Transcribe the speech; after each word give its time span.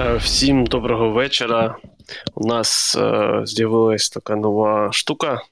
Е, 0.00 0.16
всім 0.16 0.66
доброго 0.66 1.10
вечора. 1.10 1.76
У 2.34 2.46
нас 2.46 2.96
е, 2.96 3.40
з'явилась 3.44 4.10
така 4.10 4.36
нова 4.36 4.92
штука. 4.92 5.42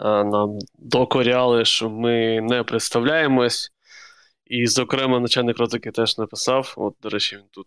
Е, 0.00 0.24
нам 0.24 0.58
докоряли, 0.78 1.64
що 1.64 1.90
ми 1.90 2.40
не 2.40 2.62
представляємось. 2.62 3.72
І, 4.46 4.66
зокрема, 4.66 5.20
начальник 5.20 5.58
розвитки 5.58 5.90
теж 5.90 6.18
написав: 6.18 6.74
от, 6.76 6.94
до 7.02 7.08
речі, 7.08 7.36
він 7.36 7.44
тут. 7.50 7.66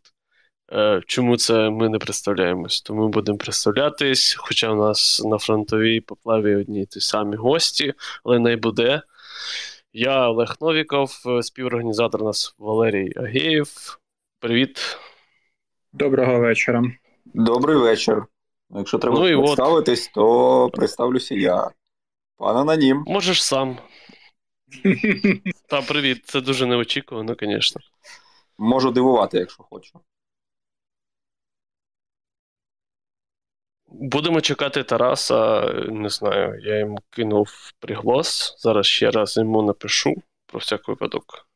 Е, 0.74 1.02
чому 1.07 1.38
це 1.38 1.70
ми 1.70 1.89
не 1.89 1.98
представляємось? 1.98 2.82
Тому 2.82 3.02
ми 3.02 3.07
будемо 3.07 3.38
представлятись, 3.38 4.36
хоча 4.39 4.71
у 4.71 4.75
нас 4.75 5.21
на 5.25 5.38
фронтовій 5.38 6.02
поплаві 6.02 6.56
одні 6.56 6.86
ті 6.86 7.00
самі 7.00 7.36
гості, 7.36 7.93
але 8.24 8.39
не 8.39 8.57
буде. 8.57 9.02
Я 9.93 10.29
Олег 10.29 10.56
Новіков, 10.61 11.11
співорганізатор 11.42 12.24
у 12.24 12.25
нас 12.25 12.56
Валерій 12.57 13.14
Агеєв. 13.16 14.00
Привіт. 14.39 14.97
Доброго 15.93 16.39
вечора. 16.39 16.84
Добрий 17.25 17.78
вечір. 17.78 18.25
Якщо 18.70 18.98
треба 18.98 19.20
Ну 19.20 19.28
і 19.28 19.36
от. 19.36 20.10
то 20.14 20.70
представлюся 20.74 21.36
я. 21.36 21.70
Пан 22.38 22.57
Анонім. 22.57 23.04
Можеш 23.07 23.43
сам. 23.43 23.78
Та 25.70 25.82
привіт, 25.82 26.25
це 26.25 26.42
дуже 26.42 26.65
неочікувано, 26.65 27.36
звісно. 27.39 27.82
Можу 28.57 28.92
дивувати, 28.92 29.38
якщо 29.38 29.64
хочу. 29.64 30.00
Будемо 33.88 34.42
чекати 34.42 34.84
Тараса. 34.84 35.62
Не 35.90 36.09
знаю, 36.09 36.59
я 36.62 36.80
йому 36.80 36.98
кинув 37.09 37.72
приголос. 37.80 38.56
Зараз 38.59 38.86
ще 38.86 39.12
раз 39.12 39.38
йому 39.38 39.62
напишу 39.62 40.16
про 40.45 40.59
всяк 40.59 40.88
випадок. 40.88 41.48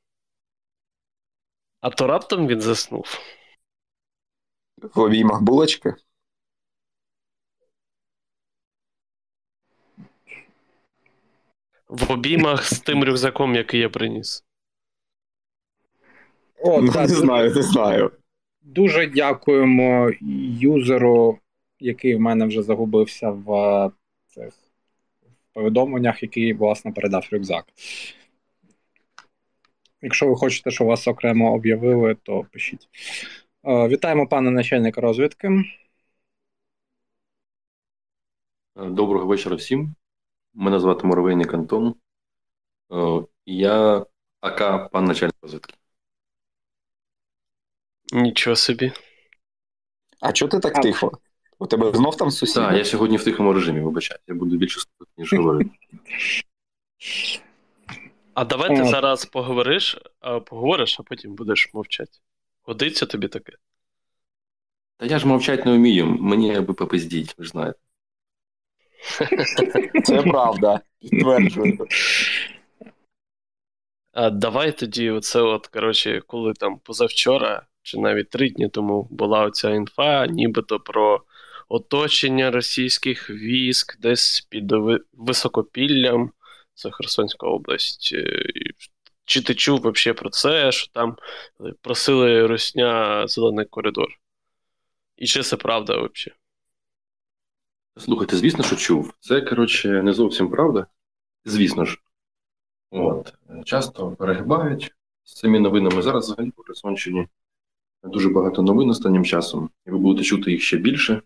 А 1.81 1.89
то 1.89 2.07
раптом 2.07 2.47
він 2.47 2.61
заснув. 2.61 3.19
В 4.83 4.99
обіймах 4.99 5.41
булочки. 5.41 5.93
В 11.89 12.11
обіймах 12.11 12.65
з 12.65 12.79
тим 12.79 13.03
рюкзаком, 13.03 13.55
який 13.55 13.79
я 13.79 13.89
приніс. 13.89 14.45
О, 16.59 16.81
ну, 16.81 16.91
та, 16.91 17.01
не 17.01 17.07
знаю, 17.07 17.55
не 17.55 17.61
знаю. 17.61 18.11
дуже 18.61 19.07
дякуємо 19.07 20.11
юзеру, 20.59 21.39
який 21.79 22.15
в 22.15 22.19
мене 22.19 22.45
вже 22.45 22.63
загубився 22.63 23.29
в 23.29 23.53
е, 23.53 23.91
цих 24.27 24.53
повідомленнях, 25.53 26.23
який, 26.23 26.53
власне, 26.53 26.91
передав 26.91 27.27
рюкзак. 27.31 27.65
Якщо 30.01 30.27
ви 30.27 30.35
хочете, 30.35 30.71
щоб 30.71 30.87
вас 30.87 31.07
окремо 31.07 31.53
об'явили, 31.53 32.15
то 32.23 32.45
пишіть. 32.51 32.89
Е, 33.63 33.87
Вітаємо 33.87 34.27
пана 34.27 34.51
начальника 34.51 35.01
розвідки. 35.01 35.49
Доброго 38.75 39.25
вечора 39.25 39.55
всім. 39.55 39.95
Мене 40.53 40.79
звати 40.79 41.07
Муравейник 41.07 41.53
Антон. 41.53 41.95
Е, 42.93 43.21
Я 43.45 44.05
АК 44.41 44.91
пан 44.91 45.05
начальник 45.05 45.35
розвідки. 45.41 45.75
Нічого 48.13 48.55
собі. 48.55 48.91
А 50.19 50.33
чого 50.33 50.49
ти 50.51 50.59
так 50.59 50.77
А. 50.77 50.81
тихо? 50.81 51.11
У 51.59 51.65
тебе 51.67 51.93
знов 51.93 52.17
там 52.17 52.31
сусіди? 52.31 52.65
Так, 52.65 52.77
я 52.77 52.85
сьогодні 52.85 53.17
в 53.17 53.23
тихому 53.23 53.53
режимі, 53.53 53.81
вибачайте. 53.81 54.23
Я 54.27 54.35
буду 54.35 54.57
більше 54.57 54.79
слухати, 54.79 55.11
ніж 55.17 55.33
говорити. 55.33 55.69
А 58.33 58.45
давай 58.45 58.75
ти 58.77 58.83
зараз 58.85 59.25
поговориш, 59.25 59.97
поговориш, 60.45 60.99
а 60.99 61.03
потім 61.03 61.35
будеш 61.35 61.69
мовчати. 61.73 62.11
Годиться 62.63 63.05
тобі 63.05 63.27
таке? 63.27 63.53
Та 64.97 65.05
я 65.05 65.19
ж 65.19 65.27
мовчать 65.27 65.65
не 65.65 65.71
вмію, 65.71 66.05
мені 66.05 66.55
аби 66.55 66.73
попиздіть, 66.73 67.35
ви 67.37 67.45
ж 67.45 67.49
знаєте. 67.49 67.79
Це 70.03 70.21
правда. 70.21 70.79
Підтверджую. 70.99 71.87
А 74.11 74.29
давай 74.29 74.77
тоді, 74.77 75.09
оце 75.09 75.41
от, 75.41 75.67
коротше, 75.67 76.21
коли 76.27 76.53
там 76.53 76.79
позавчора, 76.79 77.65
чи 77.81 77.99
навіть 77.99 78.29
три 78.29 78.49
дні 78.49 78.69
тому 78.69 79.07
була 79.11 79.45
оця 79.45 79.69
інфа, 79.69 80.27
нібито 80.27 80.79
про 80.79 81.23
оточення 81.69 82.51
російських 82.51 83.29
військ 83.29 83.99
десь 83.99 84.47
під 84.49 84.71
Високопіллям, 85.13 86.31
це 86.73 86.91
Херсонська 86.91 87.47
область. 87.47 88.09
Е, 88.13 88.51
і 88.55 88.71
Чи 89.25 89.41
ти 89.41 89.55
чув 89.55 89.79
взагалі 89.79 90.17
про 90.17 90.29
це, 90.29 90.71
що 90.71 90.91
там 90.91 91.17
просили 91.81 92.47
Росня 92.47 93.27
зелений 93.27 93.65
коридор? 93.65 94.07
І 95.17 95.27
чи 95.27 95.43
це 95.43 95.57
правда 95.57 95.93
взагалі? 95.93 96.37
Слухайте, 97.97 98.37
звісно, 98.37 98.63
що 98.63 98.75
чув. 98.75 99.13
Це, 99.19 99.41
коротше, 99.41 100.03
не 100.03 100.13
зовсім 100.13 100.49
правда. 100.49 100.87
Звісно 101.45 101.85
ж. 101.85 101.97
От. 102.91 103.33
Часто 103.65 104.11
перегибають 104.11 104.95
з 105.23 105.33
цими 105.33 105.59
новинами. 105.59 106.01
Зараз 106.01 106.25
взагалі 106.25 106.51
по 106.51 106.63
Херсонщині 106.63 107.27
дуже 108.03 108.29
багато 108.29 108.61
новин 108.61 108.89
останнім 108.89 109.25
часом, 109.25 109.69
і 109.87 109.91
ви 109.91 109.97
будете 109.97 110.23
чути 110.23 110.51
їх 110.51 110.61
ще 110.61 110.77
більше. 110.77 111.21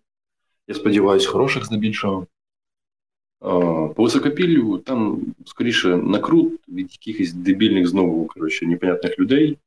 Я 0.68 0.76
сподіваюся, 0.76 1.30
хороших 1.30 1.66
здебільшого. 1.66 2.28
По 3.40 4.04
високопіллю 4.04 4.78
там 4.78 5.22
скоріше 5.46 5.98
накрут 5.98 6.60
від 6.68 6.92
якихось 6.92 7.34
дебільних 7.34 7.88
знову, 7.88 8.26
коротше, 8.26 8.66
непонятних 8.66 9.20
людей. 9.20 9.58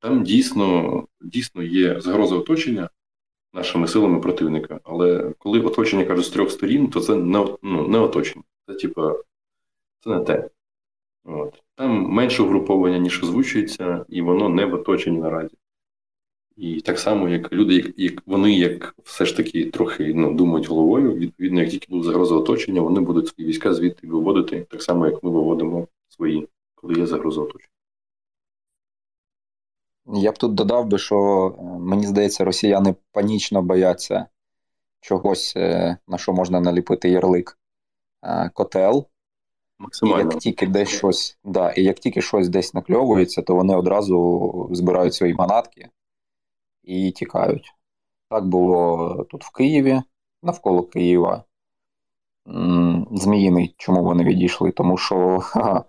Там 0.00 0.22
дійсно, 0.22 1.04
дійсно 1.20 1.62
є 1.62 2.00
загроза 2.00 2.36
оточення 2.36 2.88
нашими 3.52 3.88
силами 3.88 4.20
противника. 4.20 4.80
Але 4.84 5.32
коли 5.38 5.60
оточення 5.60 6.04
кажуть 6.04 6.24
з 6.24 6.30
трьох 6.30 6.50
сторін, 6.50 6.88
то 6.88 7.00
це 7.00 7.16
не, 7.16 7.46
ну, 7.62 7.88
не 7.88 7.98
оточення. 7.98 8.44
Це 8.66 8.74
типа 8.74 9.14
це 10.00 10.10
не 10.10 10.20
те. 10.20 10.48
От. 11.24 11.62
Там 11.74 12.02
менше 12.02 12.42
угруповання, 12.42 12.98
ніж 12.98 13.22
озвучується, 13.22 14.04
і 14.08 14.22
воно 14.22 14.48
не 14.48 14.66
в 14.66 14.74
оточенні 14.74 15.18
наразі. 15.18 15.56
І 16.56 16.80
так 16.80 16.98
само, 16.98 17.28
як 17.28 17.52
люди, 17.52 17.74
як, 17.74 17.98
як 17.98 18.22
вони 18.26 18.52
як 18.52 18.94
все 19.04 19.24
ж 19.24 19.36
таки 19.36 19.70
трохи 19.70 20.14
ну, 20.14 20.34
думають 20.34 20.68
головою, 20.68 21.14
відповідно, 21.14 21.60
як 21.60 21.70
тільки 21.70 21.86
буде 21.90 22.04
загроза 22.04 22.34
оточення, 22.34 22.80
вони 22.80 23.00
будуть 23.00 23.28
свої 23.28 23.48
війська 23.48 23.74
звідти 23.74 24.06
виводити, 24.06 24.66
так 24.70 24.82
само, 24.82 25.06
як 25.06 25.22
ми 25.22 25.30
виводимо 25.30 25.88
свої, 26.08 26.48
коли 26.74 26.94
є 26.94 27.06
загроза 27.06 27.40
оточення. 27.40 27.70
Я 30.06 30.32
б 30.32 30.38
тут 30.38 30.54
додав 30.54 30.86
би, 30.86 30.98
що 30.98 31.16
е, 31.58 31.62
мені 31.62 32.06
здається, 32.06 32.44
росіяни 32.44 32.94
панічно 33.12 33.62
бояться 33.62 34.26
чогось, 35.00 35.52
е, 35.56 35.96
на 36.08 36.18
що 36.18 36.32
можна 36.32 36.60
наліпити 36.60 37.08
ярлик 37.08 37.58
е, 38.22 38.50
котел. 38.54 39.06
І 39.80 39.82
Максимально. 39.82 40.30
як 40.30 40.40
тільки 40.40 40.66
десь 40.66 40.88
щось, 40.88 41.38
да, 41.44 41.70
і 41.72 41.82
як 41.82 41.98
тільки 41.98 42.22
щось 42.22 42.48
десь 42.48 42.74
накльовується, 42.74 43.42
то 43.42 43.54
вони 43.54 43.76
одразу 43.76 44.68
збирають 44.72 45.14
свої 45.14 45.34
манатки 45.34 45.88
і 46.90 47.10
тікають. 47.10 47.74
Так 48.28 48.44
було 48.44 49.24
тут 49.30 49.44
в 49.44 49.52
Києві, 49.52 50.02
навколо 50.42 50.82
Києва. 50.82 51.44
Зміїний, 53.12 53.74
чому 53.78 54.04
вони 54.04 54.24
відійшли? 54.24 54.72
Тому 54.72 54.96
що, 54.96 55.38
ха, 55.40 55.84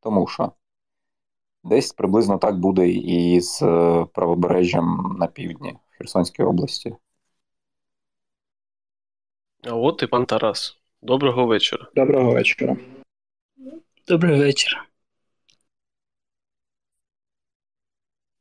тому 0.00 0.26
що 0.26 0.52
десь 1.64 1.92
приблизно 1.92 2.38
так 2.38 2.58
буде 2.58 2.88
і 2.88 3.40
з 3.40 3.62
е, 3.62 4.06
правобережжям 4.12 5.16
на 5.18 5.26
півдні 5.26 5.72
в 5.72 5.98
Херсонській 5.98 6.42
області. 6.42 6.96
А 9.64 9.74
от 9.74 10.02
і 10.02 10.06
пан 10.06 10.26
Тарас. 10.26 10.78
Доброго 11.02 11.46
вечора. 11.46 11.88
Доброго 11.94 12.32
вечора. 12.32 12.76
Добрий 14.06 14.38
вечір. 14.38 14.88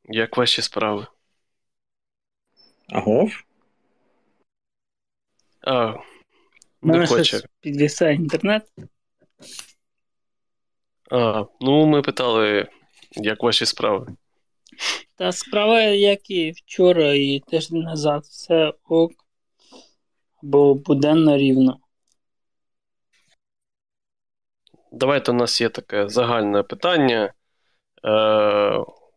Як 0.10 0.38
ваші 0.38 0.62
справи? 0.62 1.08
Агов. 2.92 3.32
А, 5.62 5.92
У 5.92 5.98
мене 6.82 7.00
не 7.00 7.08
хоче. 7.08 7.42
підвісає 7.60 8.16
інтернет. 8.16 8.72
А, 11.12 11.46
ну, 11.62 11.86
ми 11.86 12.02
питали, 12.02 12.68
як 13.12 13.44
ваші 13.44 13.66
справи. 13.66 14.08
Та 15.16 15.32
справа, 15.32 15.82
як 15.82 16.30
і 16.30 16.52
вчора, 16.52 17.14
і 17.14 17.40
тиждень 17.40 17.82
назад, 17.82 18.24
все 18.24 18.74
ок. 18.84 19.12
Бо 20.42 20.74
буденно 20.76 21.38
рівно. 21.38 21.80
Давайте 24.92 25.32
у 25.32 25.34
нас 25.34 25.62
є 25.62 25.70
таке 25.70 26.10
загальне 26.10 26.64
питання. 26.64 27.24
Е, 27.26 27.34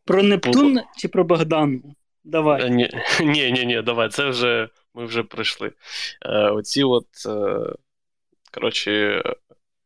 Про 0.05 0.23
Нептун 0.23 0.81
чи 0.96 1.08
про 1.08 1.25
Богдану? 1.25 1.94
Давай. 2.25 2.70
Ні, 2.70 2.90
ні, 3.52 3.67
ні, 3.67 3.82
давай, 3.82 4.08
це 4.08 4.28
вже 4.28 4.69
ми 4.94 5.05
вже 5.05 5.22
пройшли. 5.22 5.72
Е, 6.22 6.50
оці 6.50 6.84
от, 6.84 7.06
е, 7.26 7.75
коротше, 8.55 9.22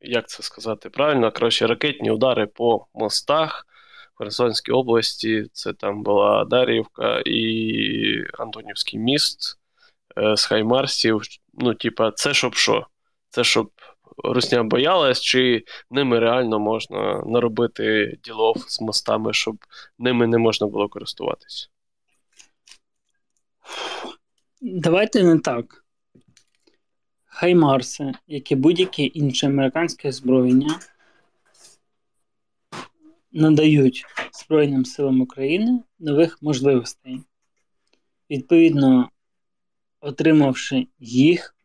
як 0.01 0.29
це 0.29 0.43
сказати 0.43 0.91
правильно? 0.91 1.33
Коротше, 1.33 1.67
ракетні 1.67 2.11
удари 2.11 2.47
по 2.47 2.87
мостах 2.95 3.67
в 4.15 4.19
Херсонській 4.19 4.73
області. 4.73 5.47
Це 5.53 5.73
там 5.73 6.03
була 6.03 6.45
Дар'ївка 6.45 7.23
і 7.27 8.25
Антонівський 8.39 9.01
міст 9.01 9.59
е, 10.19 10.37
з 10.37 10.45
Хаймарсів. 10.45 11.23
Ну, 11.55 11.75
типа, 11.75 12.11
це 12.11 12.35
щоб 12.35 12.55
що? 12.55 12.87
Це 13.31 13.45
щоб 13.45 13.71
Русня 14.25 14.63
боялась, 14.63 15.21
чи 15.21 15.65
ними 15.91 16.19
реально 16.19 16.59
можна 16.59 17.23
наробити 17.27 18.19
ділов 18.23 18.57
з 18.69 18.81
мостами, 18.81 19.33
щоб 19.33 19.57
ними 19.99 20.27
не 20.27 20.39
можна 20.39 20.67
було 20.67 20.89
користуватись? 20.89 21.71
Давайте 24.61 25.23
не 25.23 25.39
так. 25.39 25.85
Хаймарси, 27.25 28.13
як 28.27 28.53
і 28.53 28.55
будь-яке 28.55 29.03
інше 29.03 29.47
американське 29.47 30.09
озброєння, 30.09 30.81
надають 33.33 34.05
Збройним 34.33 34.85
силам 34.85 35.21
України 35.21 35.83
нових 35.99 36.43
можливостей. 36.43 37.21
Відповідно, 38.31 39.11
отримавши 40.01 40.87
їх, 40.99 41.57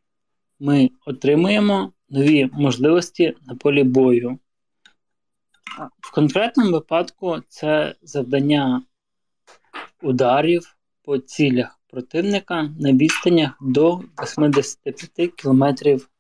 ми 0.60 0.92
отримуємо 1.06 1.94
нові 2.10 2.50
можливості 2.54 3.36
на 3.42 3.56
полі 3.56 3.84
бою. 3.84 4.40
В 6.00 6.12
конкретному 6.12 6.72
випадку 6.72 7.40
це 7.48 7.96
завдання 8.02 8.84
ударів 10.02 10.78
по 11.02 11.18
цілях 11.18 11.79
противника 11.90 12.74
на 12.80 12.94
відстанях 12.94 13.58
до 13.62 13.96
85 13.98 15.32
км 15.32 15.64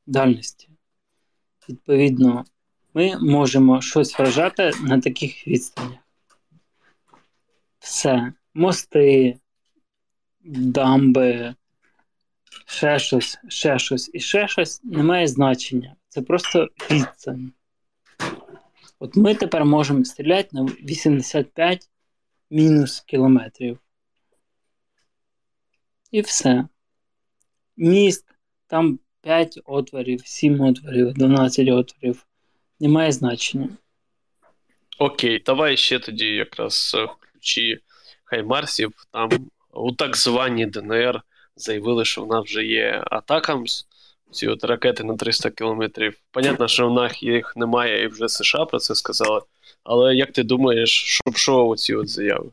дальності. 0.07 0.69
Відповідно, 1.69 2.45
ми 2.93 3.17
можемо 3.19 3.81
щось 3.81 4.19
вражати 4.19 4.71
на 4.83 5.01
таких 5.01 5.47
відстанях. 5.47 5.99
Все. 7.79 8.33
Мости, 8.53 9.37
дамби, 10.45 11.55
ще 12.65 12.99
щось, 12.99 13.37
ще 13.47 13.79
щось 13.79 14.11
і 14.13 14.19
ще 14.19 14.47
щось 14.47 14.83
не 14.83 15.03
має 15.03 15.27
значення. 15.27 15.95
Це 16.07 16.21
просто 16.21 16.67
відстань. 16.91 17.51
От 18.99 19.15
ми 19.15 19.35
тепер 19.35 19.65
можемо 19.65 20.05
стріляти 20.05 20.49
на 20.51 20.63
85 20.63 21.89
мінус 22.49 22.99
кілометрів. 22.99 23.79
І 26.11 26.21
все. 26.21 26.65
Міст, 27.77 28.25
там 28.67 28.99
5 29.21 29.59
отворів, 29.65 30.21
7 30.25 30.61
отворів, 30.61 31.13
12 31.13 31.69
отворів. 31.69 32.25
Не 32.79 32.89
має 32.89 33.11
значення. 33.11 33.69
Окей, 34.99 35.43
давай 35.45 35.77
ще 35.77 35.99
тоді 35.99 36.25
якраз 36.25 36.95
е, 36.97 37.07
ключі 37.19 37.79
Хаймарсів. 38.23 38.91
Там 39.11 39.29
у 39.73 39.91
так 39.91 40.17
званій 40.17 40.65
ДНР 40.65 41.21
заявили, 41.55 42.05
що 42.05 42.23
в 42.23 42.27
нас 42.27 42.45
вже 42.45 42.65
є 42.65 43.03
Атакамс, 43.11 43.87
ці 44.31 44.47
от 44.47 44.63
ракети 44.63 45.03
на 45.03 45.15
300 45.15 45.49
кілометрів. 45.49 46.17
Понятно, 46.31 46.67
що 46.67 46.89
в 46.89 46.93
нас 46.93 47.23
їх 47.23 47.55
немає, 47.55 48.03
і 48.03 48.07
вже 48.07 48.29
США 48.29 48.65
про 48.65 48.79
це 48.79 48.95
сказали. 48.95 49.41
Але 49.83 50.15
як 50.15 50.31
ти 50.31 50.43
думаєш, 50.43 51.03
щоб 51.03 51.37
що 51.37 51.67
оці 51.67 51.95
от 51.95 52.09
заяви? 52.09 52.51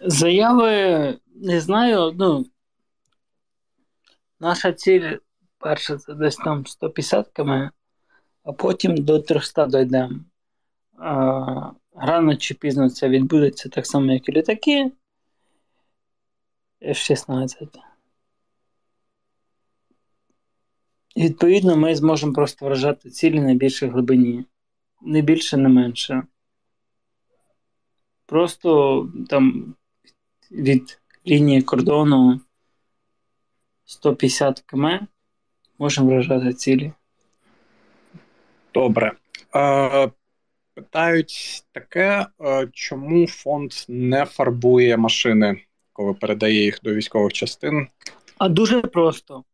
Заяви 0.00 1.18
не 1.34 1.60
знаю. 1.60 2.12
ну, 2.18 2.46
Наша 4.40 4.72
ціль 4.72 5.16
перша 5.58 5.96
це 5.96 6.14
десь 6.14 6.36
там 6.36 6.66
150 6.66 7.28
км, 7.28 7.52
а 8.44 8.52
потім 8.52 8.96
до 8.96 9.18
300 9.18 9.66
дійдемо. 9.66 10.20
Рано 11.94 12.36
чи 12.36 12.54
пізно 12.54 12.90
це 12.90 13.08
відбудеться 13.08 13.68
так 13.68 13.86
само, 13.86 14.12
як 14.12 14.28
і 14.28 14.32
літаки. 14.32 14.92
F-16. 16.82 17.68
І 21.14 21.22
відповідно, 21.22 21.76
ми 21.76 21.94
зможемо 21.94 22.32
просто 22.32 22.66
вражати 22.66 23.10
цілі 23.10 23.40
на 23.40 23.54
більшій 23.54 23.86
глибині. 23.86 24.44
Не 25.02 25.22
більше, 25.22 25.56
не 25.56 25.68
менше. 25.68 26.22
Просто 28.26 29.08
там 29.28 29.74
від 30.50 31.00
лінії 31.26 31.62
кордону 31.62 32.40
150 33.84 34.60
км 34.60 34.86
можемо 35.78 36.10
вражати 36.10 36.52
цілі. 36.52 36.92
Добре. 38.74 39.12
Е, 39.54 40.10
Питають 40.74 41.64
таке, 41.72 42.26
чому 42.72 43.26
фонд 43.26 43.72
не 43.88 44.24
фарбує 44.24 44.96
машини, 44.96 45.62
коли 45.92 46.14
передає 46.14 46.64
їх 46.64 46.80
до 46.82 46.94
військових 46.94 47.32
частин? 47.32 47.88
А 48.38 48.48
дуже 48.48 48.80
просто. 48.80 49.44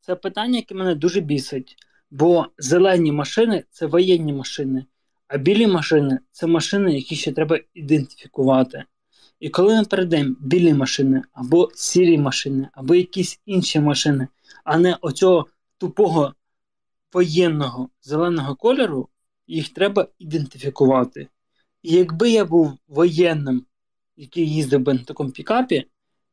Це 0.00 0.14
питання, 0.14 0.56
яке 0.56 0.74
мене 0.74 0.94
дуже 0.94 1.20
бісить. 1.20 1.76
Бо 2.10 2.46
зелені 2.58 3.12
машини 3.12 3.64
це 3.70 3.86
воєнні 3.86 4.32
машини, 4.32 4.84
а 5.28 5.38
білі 5.38 5.66
машини 5.66 6.18
це 6.30 6.46
машини, 6.46 6.94
які 6.94 7.16
ще 7.16 7.32
треба 7.32 7.58
ідентифікувати. 7.74 8.84
І 9.40 9.48
коли 9.48 9.74
ми 9.76 9.84
передаємо 9.84 10.36
білі 10.40 10.74
машини, 10.74 11.22
або 11.32 11.70
сірі 11.74 12.18
машини, 12.18 12.68
або 12.72 12.94
якісь 12.94 13.40
інші 13.46 13.80
машини, 13.80 14.28
а 14.64 14.78
не 14.78 14.94
оцього 15.00 15.46
тупого 15.78 16.34
воєнного 17.12 17.88
зеленого 18.02 18.56
кольору, 18.56 19.08
їх 19.46 19.68
треба 19.68 20.08
ідентифікувати. 20.18 21.28
І 21.82 21.94
якби 21.94 22.30
я 22.30 22.44
був 22.44 22.78
воєнним, 22.88 23.66
який 24.16 24.54
їздив 24.54 24.80
би 24.80 24.94
на 24.94 25.04
такому 25.04 25.30
пікапі, 25.30 25.86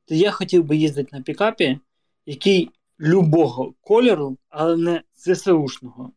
то 0.05 0.15
я 0.15 0.31
хотів 0.31 0.63
би 0.63 0.77
їздити 0.77 1.15
на 1.15 1.21
пікапі, 1.21 1.79
який 2.25 2.69
любого 2.99 3.73
кольору, 3.81 4.37
але 4.49 4.77
не 4.77 5.01
ЗСУшного. 5.15 6.11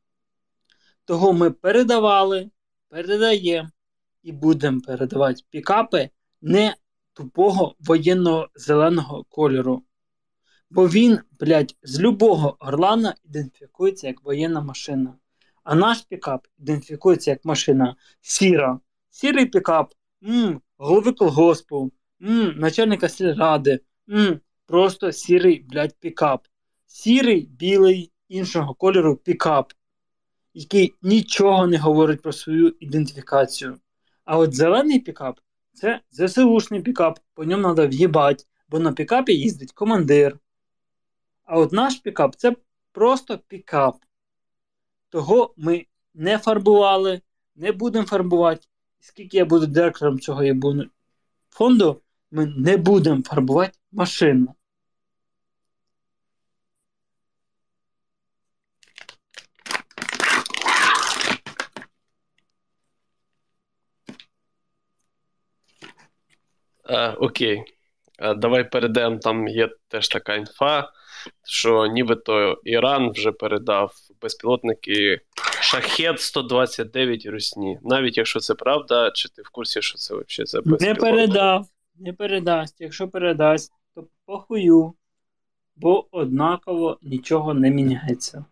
Того 1.05 1.33
ми 1.33 1.51
передавали, 1.51 2.51
передаємо 2.89 3.71
і 4.23 4.33
будемо 4.33 4.81
передавати 4.81 5.43
пікапи 5.51 6.11
не 6.43 6.77
тупого 7.13 7.75
воєнного 7.81 8.49
зеленого 8.55 9.25
кольору. 9.29 9.83
Бо 10.71 10.89
він, 10.89 11.19
блядь, 11.41 11.77
з 11.83 12.01
любого 12.01 12.57
орлана 12.61 13.15
ідентифікується 13.25 14.07
як 14.07 14.25
воєнна 14.25 14.61
машина. 14.61 15.15
А 15.65 15.75
наш 15.75 16.01
пікап 16.01 16.47
ідентифікується 16.59 17.31
як 17.31 17.45
машина 17.45 17.97
сіра. 18.21 18.81
Сірий 19.11 19.47
пікап, 19.47 19.93
м, 20.25 20.61
голови 20.79 21.13
колгоспу, 21.13 21.93
м, 22.23 22.55
начальника 22.57 23.09
сільради, 23.09 23.81
м, 24.11 24.41
просто 24.67 25.13
сірий, 25.13 25.65
блядь, 25.69 25.97
пікап. 26.01 26.47
Сірий, 26.87 27.47
білий, 27.47 28.13
іншого 28.29 28.75
кольору 28.75 29.17
пікап, 29.17 29.73
який 30.55 30.95
нічого 31.03 31.67
не 31.67 31.79
говорить 31.79 32.23
про 32.23 32.33
свою 32.33 32.75
ідентифікацію. 32.81 33.77
А 34.25 34.39
от 34.39 34.55
зелений 34.55 35.01
пікап 35.01 35.41
це 35.77 36.01
ЗСУшний 36.11 36.81
пікап, 36.81 37.19
по 37.35 37.45
ньому 37.45 37.63
треба 37.63 37.87
в'їбати, 37.87 38.45
бо 38.69 38.79
на 38.79 38.93
пікапі 38.93 39.33
їздить 39.33 39.73
командир. 39.73 40.39
А 41.45 41.59
от 41.59 41.73
наш 41.73 41.95
пікап 41.95 42.37
це 42.37 42.57
просто 42.93 43.39
пікап. 43.39 43.97
Того 45.09 45.55
ми 45.57 45.87
не 46.15 46.39
фарбували, 46.39 47.21
не 47.57 47.73
будемо 47.73 48.07
фарбувати. 48.07 48.67
Скільки 49.01 49.37
я 49.37 49.45
буду 49.45 49.67
директором 49.67 50.21
цього 50.21 50.43
фонду, 51.51 52.03
ми 52.31 52.47
не 52.47 52.77
будемо 52.77 53.23
фарбувати 53.23 53.79
машину. 53.93 54.55
А, 66.89 67.11
Окей. 67.11 67.63
А, 68.19 68.35
Давай 68.35 68.71
перейдемо. 68.71 69.19
Там 69.19 69.49
є 69.49 69.69
теж 69.89 70.09
така 70.09 70.35
інфа, 70.35 70.93
що 71.45 71.87
нібито 71.87 72.61
Іран 72.65 73.11
вже 73.11 73.33
передав 73.33 73.93
безпілотники 74.23 75.21
Шахет 75.61 76.21
129 76.21 77.27
Русні. 77.27 77.79
Навіть 77.83 78.17
якщо 78.17 78.41
це 78.41 78.55
правда, 78.55 79.11
чи 79.11 79.29
ти 79.29 79.43
в 79.43 79.51
курсі, 79.51 79.83
що 79.83 79.99
це 79.99 80.15
взагалі 80.15 80.47
за 80.47 80.61
безпілотник? 80.61 80.89
Не 80.89 80.95
передав, 80.95 81.67
не 81.97 82.13
передасть. 82.13 82.77
Якщо 82.79 83.09
передасть, 83.09 83.73
то 83.95 84.05
похую, 84.27 84.93
бо 85.77 86.07
однаково 86.11 86.99
нічого 87.03 87.55
не 87.55 87.71
міняється. 87.71 88.45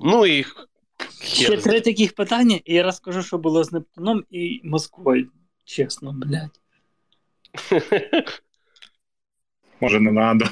Ну 0.00 0.26
і 0.26 0.44
Ще 1.22 1.56
три 1.56 1.80
таких 1.80 2.14
питання, 2.14 2.60
і 2.64 2.74
я 2.74 2.82
розкажу, 2.82 3.22
що 3.22 3.38
було 3.38 3.64
з 3.64 3.72
Нептуном 3.72 4.24
і 4.30 4.60
Москвою. 4.64 5.30
Чесно, 5.64 6.12
блядь. 6.12 6.60
Може, 9.80 10.00
не 10.00 10.12
треба. 10.12 10.50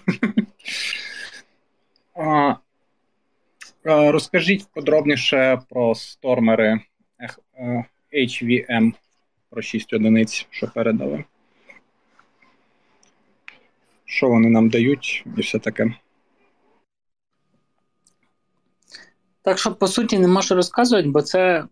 Е, 3.87 4.11
розкажіть 4.12 4.66
подробніше 4.73 5.62
про 5.68 5.94
стормери 5.94 6.80
е, 7.58 7.85
HVM 8.12 8.92
про 9.50 9.62
6 9.62 9.92
одиниць, 9.92 10.46
що 10.50 10.68
передали. 10.68 11.25
Що 14.04 14.28
вони 14.28 14.49
нам 14.49 14.68
дають 14.68 15.25
і 15.37 15.40
все 15.40 15.58
таке. 15.58 15.94
Так 19.46 19.58
що, 19.58 19.74
по 19.74 19.88
суті, 19.88 20.18
не 20.18 20.28
можу 20.28 20.54
розказувати, 20.54 21.08
бо 21.08 21.22
це, 21.22 21.64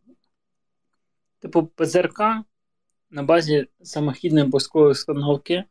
типу, 1.41 1.67
ПЗРК 1.67 2.21
на 3.11 3.23
базі 3.23 3.67
самохідної 3.83 4.51
пускової 4.51 4.93
установки, 4.93 5.65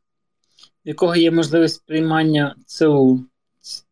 в 0.85 0.87
якого 0.87 1.15
є 1.15 1.31
можливість 1.31 1.85
приймання 1.85 2.55
ЦУ 2.65 3.25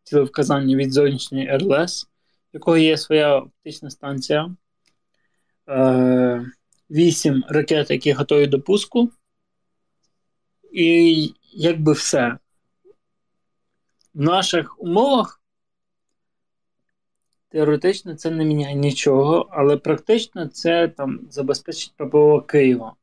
цілевказання 0.02 0.76
від 0.76 0.92
зовнішньої 0.92 1.56
РЛС, 1.56 2.04
в 2.04 2.08
якого 2.52 2.76
є 2.76 2.96
своя 2.96 3.36
оптична 3.36 3.90
станція, 3.90 4.56
е, 5.68 6.46
8 6.90 7.44
ракет, 7.48 7.90
які 7.90 8.12
готові 8.12 8.46
до 8.46 8.60
пуску, 8.60 9.10
і 10.72 11.34
якби 11.52 11.92
все. 11.92 12.38
В 14.14 14.20
наших 14.20 14.80
умовах 14.80 15.41
теоретично 17.52 18.14
це 18.14 18.30
не 18.30 18.44
міняє 18.44 18.74
нічого, 18.74 19.48
але 19.50 19.76
практично 19.76 20.46
це 20.46 20.88
там 20.88 21.20
забезпечить 21.30 21.94
ППО 21.96 22.42
Києва. 22.42 22.94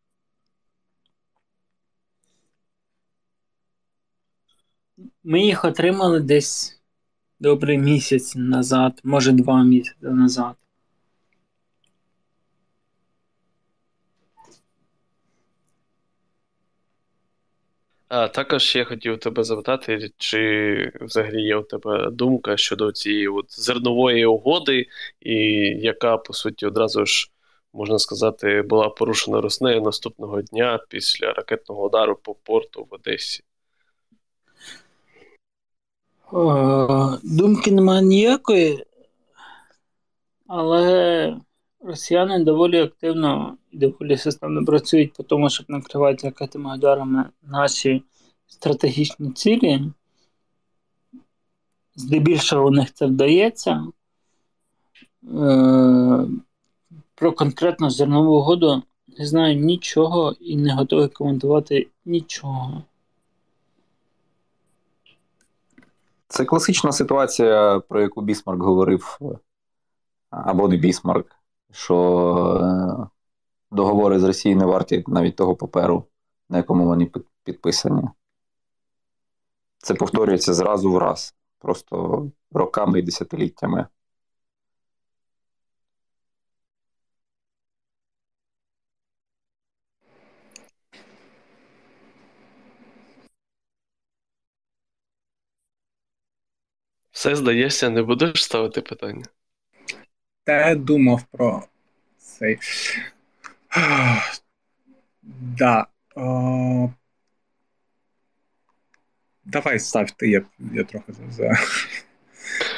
Ми 5.23 5.41
їх 5.41 5.65
отримали 5.65 6.19
десь 6.19 6.81
добрий 7.39 7.77
місяць 7.77 8.35
назад, 8.35 9.01
може 9.03 9.31
два 9.31 9.63
місяці 9.63 9.97
назад. 10.01 10.55
А 18.09 18.27
також 18.27 18.75
я 18.75 18.85
хотів 18.85 19.19
тебе 19.19 19.43
запитати, 19.43 20.11
чи 20.17 20.91
взагалі 21.01 21.41
є 21.41 21.55
у 21.55 21.63
тебе 21.63 22.09
думка 22.11 22.57
щодо 22.57 22.91
цієї 22.91 23.27
от 23.27 23.61
зернової 23.61 24.25
угоди, 24.25 24.87
і 25.21 25.35
яка, 25.81 26.17
по 26.17 26.33
суті, 26.33 26.65
одразу 26.65 27.05
ж, 27.05 27.31
можна 27.73 27.99
сказати, 27.99 28.61
була 28.61 28.89
порушена 28.89 29.41
Роснею 29.41 29.81
наступного 29.81 30.41
дня 30.41 30.79
після 30.89 31.33
ракетного 31.33 31.85
удару 31.85 32.15
по 32.15 32.35
порту 32.35 32.87
в 32.91 32.93
Одесі? 32.93 33.43
Думки 37.23 37.71
немає 37.71 38.01
ніякої, 38.01 38.85
але 40.47 41.35
росіяни 41.81 42.43
доволі 42.43 42.81
активно 42.81 43.57
і 43.71 43.77
доволі 43.77 44.17
системно 44.17 44.65
працюють 44.65 45.13
по 45.13 45.23
тому, 45.23 45.49
щоб 45.49 45.65
накривати 45.69 46.27
ракетами 46.27 46.75
ударами 46.75 47.25
наші 47.43 48.03
стратегічні 48.47 49.31
цілі. 49.31 49.81
Здебільшого 51.95 52.67
у 52.67 52.71
них 52.71 52.93
це 52.93 53.05
вдається. 53.05 53.87
Е, 55.23 56.27
про 57.15 57.33
конкретну 57.33 57.89
зернову 57.89 58.37
угоду 58.37 58.83
не 59.19 59.25
знаю 59.25 59.55
нічого 59.55 60.35
і 60.39 60.57
не 60.57 60.73
готовий 60.73 61.07
коментувати 61.07 61.87
нічого. 62.05 62.83
Це 66.27 66.45
класична 66.45 66.91
ситуація, 66.91 67.79
про 67.79 68.01
яку 68.01 68.21
Бісмарк 68.21 68.61
говорив, 68.61 69.19
або 70.29 70.67
не 70.67 70.77
Бісмарк, 70.77 71.38
що 71.71 71.95
е, 72.61 73.07
договори 73.71 74.19
з 74.19 74.23
Росією 74.23 74.59
не 74.59 74.65
варті 74.65 75.03
навіть 75.07 75.35
того 75.35 75.55
паперу, 75.55 76.05
на 76.49 76.57
якому 76.57 76.85
вони 76.85 77.11
підписані. 77.43 78.03
Це 79.77 79.93
повторюється 79.93 80.53
зразу 80.53 80.91
в 80.91 80.97
раз, 80.97 81.35
просто 81.59 82.25
роками 82.51 82.99
і 82.99 83.01
десятиліттями. 83.01 83.87
Все 97.11 97.35
здається, 97.35 97.89
не 97.89 98.03
будеш 98.03 98.43
ставити 98.43 98.81
питання? 98.81 99.25
Я 100.51 100.75
думав 100.75 101.23
про 101.31 101.63
цей. 102.17 102.59
Да. 105.23 105.87
О... 106.15 106.89
Давай 109.45 109.79
ставте, 109.79 110.27
я 110.27 110.45
я 110.73 110.83
трохи 110.83 111.13
за... 111.29 111.57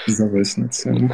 завис 0.08 0.58
на 0.58 0.68
цьому. 0.68 1.10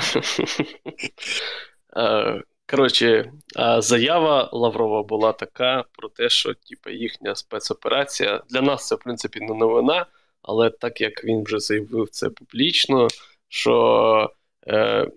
Коротше, 2.69 3.31
заява 3.77 4.49
Лаврова 4.53 5.03
була 5.03 5.33
така 5.33 5.83
про 5.91 6.09
те, 6.09 6.29
що 6.29 6.53
типу, 6.53 6.89
їхня 6.89 7.35
спецоперація 7.35 8.43
для 8.49 8.61
нас 8.61 8.87
це, 8.87 8.95
в 8.95 8.99
принципі, 8.99 9.39
не 9.39 9.53
новина, 9.53 10.05
але 10.41 10.69
так 10.69 11.01
як 11.01 11.23
він 11.23 11.43
вже 11.43 11.59
заявив 11.59 12.09
це 12.09 12.29
публічно, 12.29 13.07
що 13.49 14.33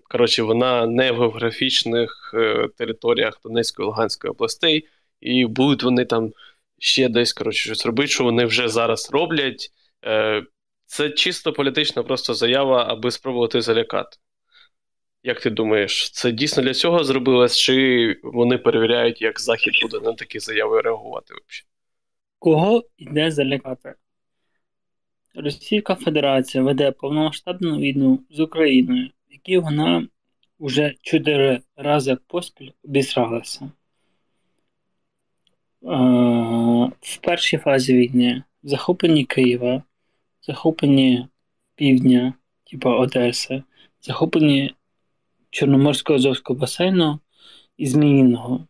коротше, 0.03 0.43
вона 0.43 0.85
не 0.87 1.11
в 1.11 1.19
географічних 1.19 2.31
е, 2.33 2.67
територіях 2.77 3.39
Донецької 3.43 3.85
Луганської 3.85 4.31
областей, 4.31 4.87
і 5.21 5.45
будуть 5.45 5.83
вони 5.83 6.05
там 6.05 6.31
ще 6.77 7.09
десь 7.09 7.33
коротше, 7.33 7.63
щось 7.63 7.85
робити, 7.85 8.07
що 8.07 8.23
вони 8.23 8.45
вже 8.45 8.67
зараз 8.69 9.09
роблять. 9.11 9.71
Е, 10.05 10.43
Це 10.85 11.09
чисто 11.09 11.53
політична 11.53 12.03
просто 12.03 12.33
заява, 12.33 12.85
аби 12.89 13.11
спробувати 13.11 13.61
залякати. 13.61 14.17
Як 15.23 15.41
ти 15.41 15.49
думаєш, 15.49 16.11
це 16.11 16.31
дійсно 16.31 16.63
для 16.63 16.73
цього 16.73 17.03
зробилось, 17.03 17.57
чи 17.57 18.15
вони 18.23 18.57
перевіряють, 18.57 19.21
як 19.21 19.39
Захід 19.39 19.73
буде 19.81 19.99
на 19.99 20.13
такі 20.13 20.39
заяви 20.39 20.81
реагувати? 20.81 21.33
взагалі? 21.33 21.67
Кого 22.39 22.83
йде 22.97 23.31
залякати? 23.31 23.93
Російська 25.35 25.95
Федерація 25.95 26.63
веде 26.63 26.91
повномасштабну 26.91 27.77
війну 27.77 28.19
з 28.29 28.39
Україною, 28.39 29.09
в 29.31 29.33
якій 29.33 29.57
вона 29.57 30.07
вже 30.59 30.95
чотири 31.01 31.61
рази 31.75 32.17
поспіль 32.27 32.71
обісралася. 32.83 33.65
Е, 33.65 33.71
в 37.01 37.17
першій 37.21 37.57
фазі 37.57 37.93
війни 37.93 38.43
в 38.63 38.67
захопленні 38.67 39.25
Києва, 39.25 39.83
захопленні 40.41 41.27
Півдня, 41.75 42.33
типу 42.63 42.89
Одеси, 42.89 43.63
захопленні 44.01 44.75
Чорноморського 45.49 46.17
Азовського 46.17 46.59
басейну 46.59 47.19
і 47.77 47.87
Зміїного. 47.87 48.67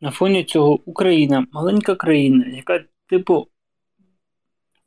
На 0.00 0.10
фоні 0.10 0.44
цього 0.44 0.80
Україна 0.84 1.46
маленька 1.52 1.94
країна, 1.94 2.46
яка 2.46 2.84
типу, 3.06 3.48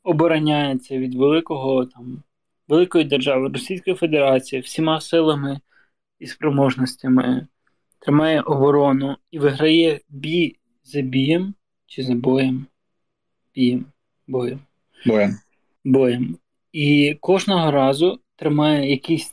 обороняється 0.02 0.98
від 0.98 1.14
великого 1.14 1.86
там, 1.86 2.22
великої 2.68 3.04
держави 3.04 3.48
Російської 3.48 3.96
Федерації 3.96 4.62
всіма 4.62 5.00
силами 5.00 5.60
і 6.18 6.26
спроможностями, 6.26 7.46
тримає 7.98 8.40
оборону 8.40 9.16
і 9.30 9.38
виграє 9.38 10.00
бій 10.08 10.56
за 10.84 11.00
бієм 11.00 11.54
чи 11.86 12.02
за 12.02 12.14
боєм. 12.14 12.66
Бієм. 13.54 13.84
Боєм. 14.26 14.60
Боєм. 15.06 15.38
Боєм. 15.84 16.38
І 16.72 17.16
кожного 17.20 17.70
разу 17.70 18.20
тримає 18.36 18.90
якісь 18.90 19.32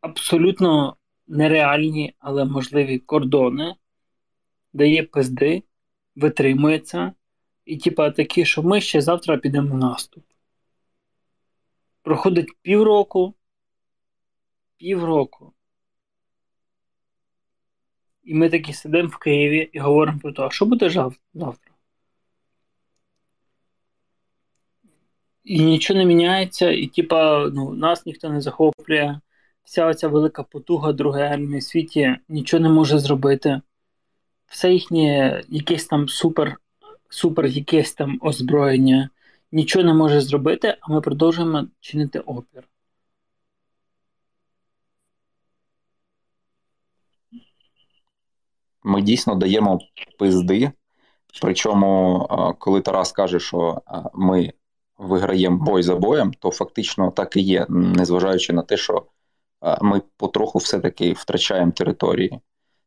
абсолютно 0.00 0.96
нереальні, 1.28 2.14
але 2.18 2.44
можливі 2.44 2.98
кордони, 2.98 3.74
дає 4.72 5.02
пизди, 5.02 5.62
витримується 6.16 7.12
і, 7.64 7.76
типа, 7.76 8.10
такі, 8.10 8.44
що 8.44 8.62
ми 8.62 8.80
ще 8.80 9.00
завтра 9.00 9.36
підемо 9.36 9.74
в 9.74 9.78
наступ. 9.78 10.24
Проходить 12.02 12.48
півроку, 12.62 13.34
півроку. 14.76 15.52
І 18.22 18.34
ми 18.34 18.48
такі 18.48 18.72
сидимо 18.72 19.08
в 19.08 19.16
Києві 19.16 19.70
і 19.72 19.78
говоримо 19.78 20.18
про 20.18 20.32
те, 20.32 20.42
а 20.42 20.50
що 20.50 20.66
буде 20.66 20.90
завтра? 21.34 21.74
І 25.44 25.64
нічого 25.64 25.98
не 25.98 26.04
міняється, 26.04 26.70
і 26.70 26.86
типа, 26.86 27.48
ну, 27.48 27.72
нас 27.72 28.06
ніхто 28.06 28.30
не 28.30 28.40
захоплює. 28.40 29.20
Вся 29.64 29.86
оця 29.86 30.08
велика 30.08 30.42
потуга 30.42 30.92
Другої 30.92 31.24
армії 31.24 31.58
в 31.58 31.62
світі 31.62 32.16
нічого 32.28 32.62
не 32.62 32.68
може 32.68 32.98
зробити. 32.98 33.60
Все 34.46 34.72
їхнє 34.72 35.42
якесь 35.48 35.86
там 35.86 36.08
супер 36.08 36.56
супер 37.08 37.46
якесь 37.46 37.92
там 37.92 38.18
озброєння 38.22 39.10
нічого 39.52 39.84
не 39.84 39.94
може 39.94 40.20
зробити, 40.20 40.76
а 40.80 40.92
ми 40.92 41.00
продовжуємо 41.00 41.66
чинити 41.80 42.18
опір. 42.18 42.68
Ми 48.82 49.02
дійсно 49.02 49.34
даємо 49.34 49.78
пизди. 50.18 50.72
Причому, 51.42 52.26
коли 52.58 52.80
Тарас 52.80 53.12
каже, 53.12 53.40
що 53.40 53.82
ми 54.14 54.52
виграємо 54.98 55.64
бой 55.64 55.82
за 55.82 55.96
боєм, 55.96 56.32
то 56.32 56.50
фактично 56.50 57.10
так 57.10 57.36
і 57.36 57.40
є, 57.40 57.66
незважаючи 57.68 58.52
на 58.52 58.62
те, 58.62 58.76
що 58.76 59.06
ми 59.80 60.02
потроху 60.16 60.58
все-таки 60.58 61.12
втрачаємо 61.12 61.72
території. 61.72 62.40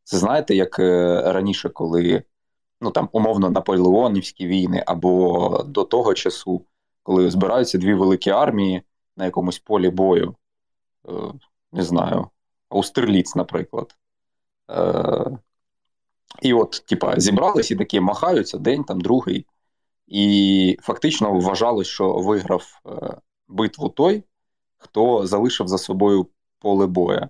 Це 0.03 0.17
знаєте, 0.17 0.55
як 0.55 0.79
е, 0.79 1.21
раніше, 1.25 1.69
коли 1.69 2.23
ну 2.83 2.91
там 2.91 3.09
умовно 3.11 3.49
наполеонівські 3.49 4.47
війни, 4.47 4.83
або 4.87 5.63
до 5.67 5.83
того 5.83 6.13
часу, 6.13 6.65
коли 7.03 7.31
збираються 7.31 7.77
дві 7.77 7.93
великі 7.93 8.31
армії 8.31 8.81
на 9.17 9.25
якомусь 9.25 9.59
полі 9.59 9.89
бою, 9.89 10.35
е, 11.09 11.11
не 11.71 11.83
знаю, 11.83 12.27
Аустерліц, 12.69 13.35
наприклад. 13.35 13.95
Е, 14.71 15.37
і 16.41 16.53
от, 16.53 16.83
типа, 16.87 17.19
зібрались 17.19 17.71
і 17.71 17.75
такі 17.75 17.99
махаються 17.99 18.57
день, 18.57 18.83
там 18.83 19.01
другий, 19.01 19.45
і 20.07 20.77
фактично 20.81 21.39
вважалось, 21.39 21.87
що 21.87 22.13
виграв 22.13 22.81
битву 23.47 23.89
той, 23.89 24.23
хто 24.77 25.27
залишив 25.27 25.67
за 25.67 25.77
собою 25.77 26.27
поле 26.59 26.87
боя. 26.87 27.29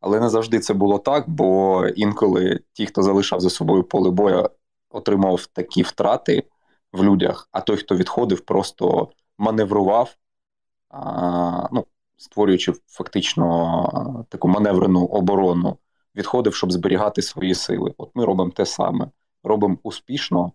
Але 0.00 0.20
не 0.20 0.28
завжди 0.28 0.60
це 0.60 0.74
було 0.74 0.98
так, 0.98 1.28
бо 1.28 1.86
інколи 1.86 2.60
ті, 2.72 2.86
хто 2.86 3.02
залишав 3.02 3.40
за 3.40 3.50
собою 3.50 3.84
поле 3.84 4.10
боя, 4.10 4.50
отримав 4.94 5.46
такі 5.46 5.82
втрати 5.82 6.48
в 6.92 7.04
людях, 7.04 7.48
а 7.52 7.60
той, 7.60 7.76
хто 7.76 7.96
відходив, 7.96 8.40
просто 8.40 9.08
маневрував, 9.38 10.16
а, 10.90 11.68
ну, 11.72 11.86
створюючи 12.16 12.72
фактично 12.86 14.26
таку 14.28 14.48
маневрену 14.48 15.04
оборону, 15.06 15.78
відходив, 16.14 16.54
щоб 16.54 16.72
зберігати 16.72 17.22
свої 17.22 17.54
сили. 17.54 17.94
От 17.98 18.10
ми 18.14 18.24
робимо 18.24 18.50
те 18.50 18.66
саме. 18.66 19.10
Робимо 19.42 19.78
успішно 19.82 20.52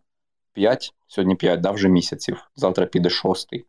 5, 0.54 0.94
сьогодні 1.08 1.36
5, 1.36 1.62
да, 1.62 1.72
вже 1.72 1.90
місяців, 1.90 2.52
завтра 2.56 2.86
піде 2.86 3.10
шостий. 3.10 3.66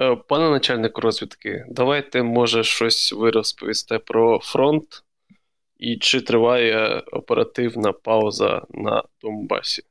Е, 0.00 0.16
пане 0.16 0.50
начальник 0.50 0.98
розвідки, 0.98 1.64
давайте, 1.68 2.22
може, 2.22 2.64
щось 2.64 3.12
ви 3.12 3.30
розповісте 3.30 3.98
про 3.98 4.38
фронт 4.42 5.04
і 5.78 5.96
чи 5.96 6.20
триває 6.20 7.00
оперативна 7.00 7.92
пауза 7.92 8.66
на 8.70 9.02
Донбасі? 9.22 9.82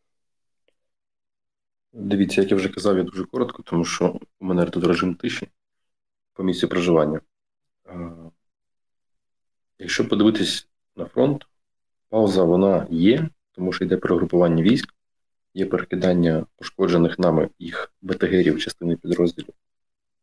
Дивіться, 1.94 2.42
як 2.42 2.52
я 2.52 2.58
вже 2.58 2.70
казав, 2.70 2.98
я 2.98 3.04
дуже 3.04 3.24
коротко, 3.26 3.64
тому 3.64 3.86
що 3.86 4.20
у 4.40 4.46
мене 4.46 4.66
тут 4.66 4.84
режим 4.84 5.16
тиші 5.16 5.48
по 6.34 6.44
місці 6.44 6.68
проживання. 6.68 7.22
Якщо 9.80 10.08
подивитись 10.08 10.68
на 10.96 11.06
фронт, 11.06 11.48
пауза 12.10 12.44
вона 12.44 12.88
є, 12.90 13.30
тому 13.52 13.74
що 13.74 13.86
йде 13.86 13.98
перегрупування 13.98 14.64
військ, 14.64 14.94
є 15.54 15.66
перекидання 15.66 16.46
пошкоджених 16.56 17.20
нами 17.20 17.50
їх 17.60 17.94
БТГерів 18.02 18.60
частини 18.60 18.96
підрозділів 18.96 19.54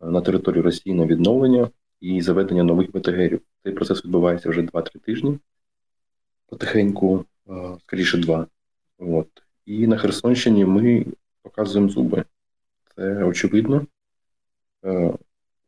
на 0.01 0.21
територію 0.21 0.63
Росії 0.63 0.95
на 0.95 1.07
відновлення 1.07 1.71
і 2.01 2.21
заведення 2.21 2.63
нових 2.63 2.93
БТГерів. 2.93 3.41
Цей 3.63 3.73
процес 3.73 4.05
відбувається 4.05 4.51
вже 4.51 4.61
2-3 4.61 4.99
тижні, 4.99 5.39
потихеньку, 6.47 7.25
скоріше 7.81 8.19
два. 8.19 8.47
От. 8.99 9.29
І 9.67 9.87
на 9.87 9.99
Херсонщині 9.99 10.65
ми 10.65 11.07
показуємо 11.43 11.89
зуби. 11.89 12.25
Це 12.97 13.25
очевидно. 13.25 13.87
Е, 14.85 15.15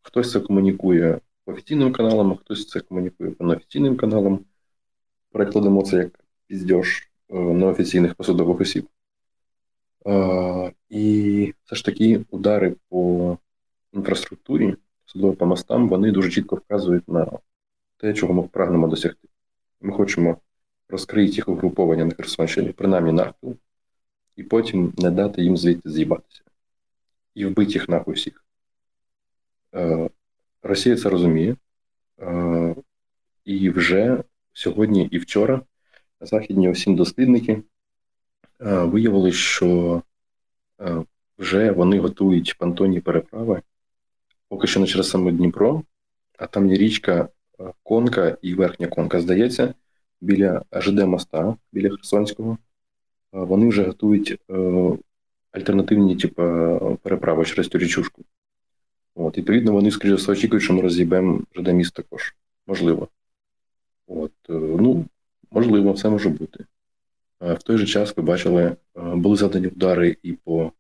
хтось 0.03 0.33
це 0.33 0.41
комунікує 0.41 1.21
по 1.45 1.53
офіційним 1.53 1.93
каналам, 1.93 2.33
а 2.33 2.37
хтось 2.37 2.69
це 2.69 2.81
комунікує 2.81 3.31
по 3.31 3.45
неофіційним 3.45 3.97
каналам. 3.97 4.41
Перекладемо 5.31 5.83
це 5.83 5.97
як 5.97 6.25
піздьош 6.47 7.11
е, 7.29 7.39
неофіційних 7.39 8.15
посадових 8.15 8.61
осіб. 8.61 8.89
Е, 10.07 10.73
і 10.89 11.55
все 11.65 11.77
ж 11.77 11.85
таки 11.85 12.25
удари 12.31 12.77
по 12.89 13.39
інфраструктурі, 13.93 14.77
особливо 15.07 15.37
по 15.37 15.47
мостам, 15.47 15.89
вони 15.89 16.13
дуже 16.13 16.31
чітко 16.31 16.57
вказують 16.57 17.09
на 17.09 17.39
те, 17.97 18.15
чого 18.15 18.35
ми 18.35 18.43
прагнемо 18.43 18.89
досягти. 18.89 19.29
Ми 19.81 19.93
хочемо 19.93 20.37
розкрити 20.89 21.33
їх 21.33 21.49
угруповання 21.49 22.05
на 22.05 22.15
Херсонщині, 22.15 22.73
принаймні 22.73 23.13
навпіл, 23.13 23.57
і 24.37 24.43
потім 24.43 24.93
не 24.99 25.11
дати 25.11 25.43
їм 25.43 25.57
звідти 25.57 25.91
з'їбатися. 25.91 26.43
І 27.35 27.47
вбити 27.47 27.73
їх 27.73 27.89
нахуй 27.89 28.15
всіх. 28.15 28.45
Е, 29.75 30.11
Росія 30.63 30.97
це 30.97 31.09
розуміє. 31.09 31.57
Е, 32.21 32.75
і 33.45 33.71
вже 33.71 34.23
сьогодні 34.53 35.09
і 35.11 35.19
вчора 35.19 35.63
західні 36.21 36.69
осінь 36.69 36.97
дослідники 36.97 37.63
е, 38.61 38.79
виявили, 38.79 39.33
що 39.33 40.03
вже 41.39 41.71
вони 41.71 41.99
готують 41.99 42.59
понтонні 42.59 43.01
переправи 43.01 43.63
поки 44.49 44.67
що 44.67 44.81
не 44.81 44.87
через 44.87 45.11
саме 45.11 45.33
Дніпро, 45.33 45.83
а 46.39 46.47
там 46.47 46.71
є 46.71 46.77
річка 46.77 47.29
е, 47.61 47.73
Конка 47.83 48.37
і 48.43 48.55
Верхня 48.55 48.89
Конка. 48.89 49.21
Здається, 49.21 49.75
біля 50.21 50.65
ЖД 50.73 50.99
моста, 50.99 51.57
біля 51.73 51.91
Херсонського. 51.91 52.53
Е, 52.53 52.59
вони 53.33 53.69
вже 53.69 53.85
готують 53.85 54.39
е, 54.51 54.55
альтернативні 55.53 56.17
типу, 56.17 56.43
переправи 57.03 57.45
через 57.45 57.69
цю 57.69 57.79
річушку. 57.79 58.25
От, 59.15 59.39
Відповідно, 59.39 59.73
вони, 59.73 59.91
скоріше 59.91 60.17
все, 60.17 60.33
очікують, 60.33 60.65
що 60.65 60.75
ми 60.75 60.83
роз'їбемо 60.83 61.41
ЖД 61.57 61.69
міст 61.69 61.95
також. 61.95 62.35
Можливо. 62.67 63.09
От, 64.07 64.33
ну, 64.49 65.05
Можливо, 65.51 65.93
все 65.93 66.11
може 66.11 66.29
бути. 66.29 66.65
В 67.41 67.63
той 67.63 67.79
же 67.79 67.87
час 67.87 68.17
ви 68.17 68.23
бачили, 68.23 68.77
були 68.95 69.37
задані 69.37 69.67
удари 69.67 70.17
і 70.23 70.33
по 70.33 70.73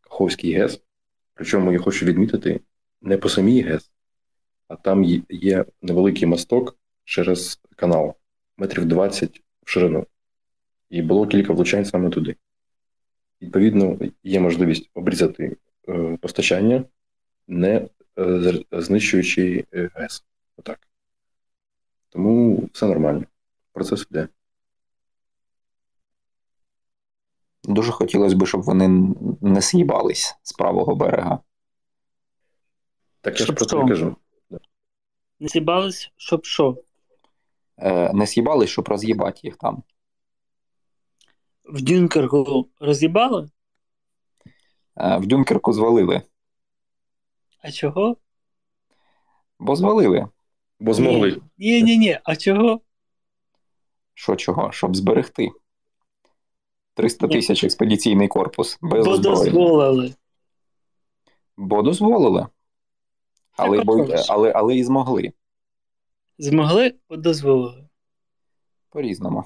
Каховській 0.00 0.52
ГЕС. 0.52 0.80
Причому 1.34 1.72
я 1.72 1.78
хочу 1.78 2.06
відмітити 2.06 2.60
не 3.02 3.16
по 3.16 3.28
самій 3.28 3.60
ГЕС, 3.62 3.90
а 4.68 4.76
там 4.76 5.04
є 5.28 5.64
невеликий 5.82 6.28
мосток 6.28 6.76
через 7.04 7.60
канал, 7.76 8.14
метрів 8.60 8.84
20 8.84 9.42
в 9.62 9.70
ширину. 9.70 10.06
І 10.90 11.02
було 11.02 11.26
кілька 11.26 11.52
влучань 11.52 11.84
саме 11.84 12.10
туди. 12.10 12.36
Відповідно, 13.42 13.98
є 14.22 14.40
можливість 14.40 14.90
обрізати 14.94 15.56
е, 15.88 16.18
постачання, 16.20 16.84
не 17.48 17.88
е, 18.18 18.64
знищуючи 18.72 19.64
е, 19.74 19.90
ГЕС. 19.94 20.24
Отак. 20.56 20.88
Тому 22.08 22.68
все 22.72 22.86
нормально. 22.86 23.24
Процес 23.72 24.06
йде. 24.10 24.28
Дуже 27.64 27.92
хотілося 27.92 28.36
б, 28.36 28.46
щоб 28.46 28.62
вони 28.62 29.14
не 29.40 29.60
з'їбались 29.60 30.34
з 30.42 30.52
правого 30.52 30.94
берега. 30.94 31.38
Так 33.20 33.40
я 33.40 33.46
ж 33.46 33.52
про 33.52 33.64
це 33.64 33.76
кажу. 33.76 34.16
Не 35.40 35.48
з'їбались, 35.48 36.12
щоб 36.16 36.44
що? 36.44 36.76
Е, 37.82 38.12
Не 38.12 38.26
з'їбались, 38.26 38.70
щоб 38.70 38.88
роз'їбати 38.88 39.40
їх 39.42 39.56
там. 39.56 39.82
В 41.64 41.80
Дюнкерку 41.82 42.68
роз'їбали? 42.80 43.48
Е, 44.96 45.16
В 45.18 45.26
Дюнкерку 45.26 45.72
звалили. 45.72 46.22
А 47.62 47.70
чого? 47.70 48.16
Бо 49.58 49.76
звалили. 49.76 50.28
Бо 50.80 50.94
змогли. 50.94 51.40
Ні, 51.58 51.82
ні, 51.82 51.98
ні. 51.98 52.18
А 52.24 52.36
чого? 52.36 52.80
Що 54.14 54.36
чого? 54.36 54.72
Щоб 54.72 54.96
зберегти. 54.96 55.50
300 56.94 57.28
тисяч 57.28 57.64
експедиційний 57.64 58.28
корпус. 58.28 58.78
без 58.82 59.06
Бо 59.06 59.16
зброї. 59.16 59.36
дозволили. 59.36 60.14
Бо 61.56 61.82
дозволили. 61.82 62.46
Але 63.56 63.84
бо, 63.84 64.06
але, 64.28 64.52
але 64.52 64.76
і 64.76 64.84
змогли. 64.84 65.32
Змогли, 66.40 66.94
бо 67.08 67.16
дозволили. 67.16 67.88
По-різному. 68.88 69.44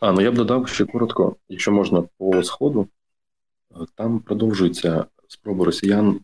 А, 0.00 0.12
ну 0.12 0.20
я 0.20 0.32
б 0.32 0.34
додав 0.34 0.68
ще 0.68 0.84
коротко, 0.84 1.36
якщо 1.48 1.72
можна 1.72 2.02
по 2.02 2.42
сходу, 2.42 2.88
там 3.94 4.20
продовжуються 4.20 5.06
спроби 5.28 5.64
росіян 5.64 6.20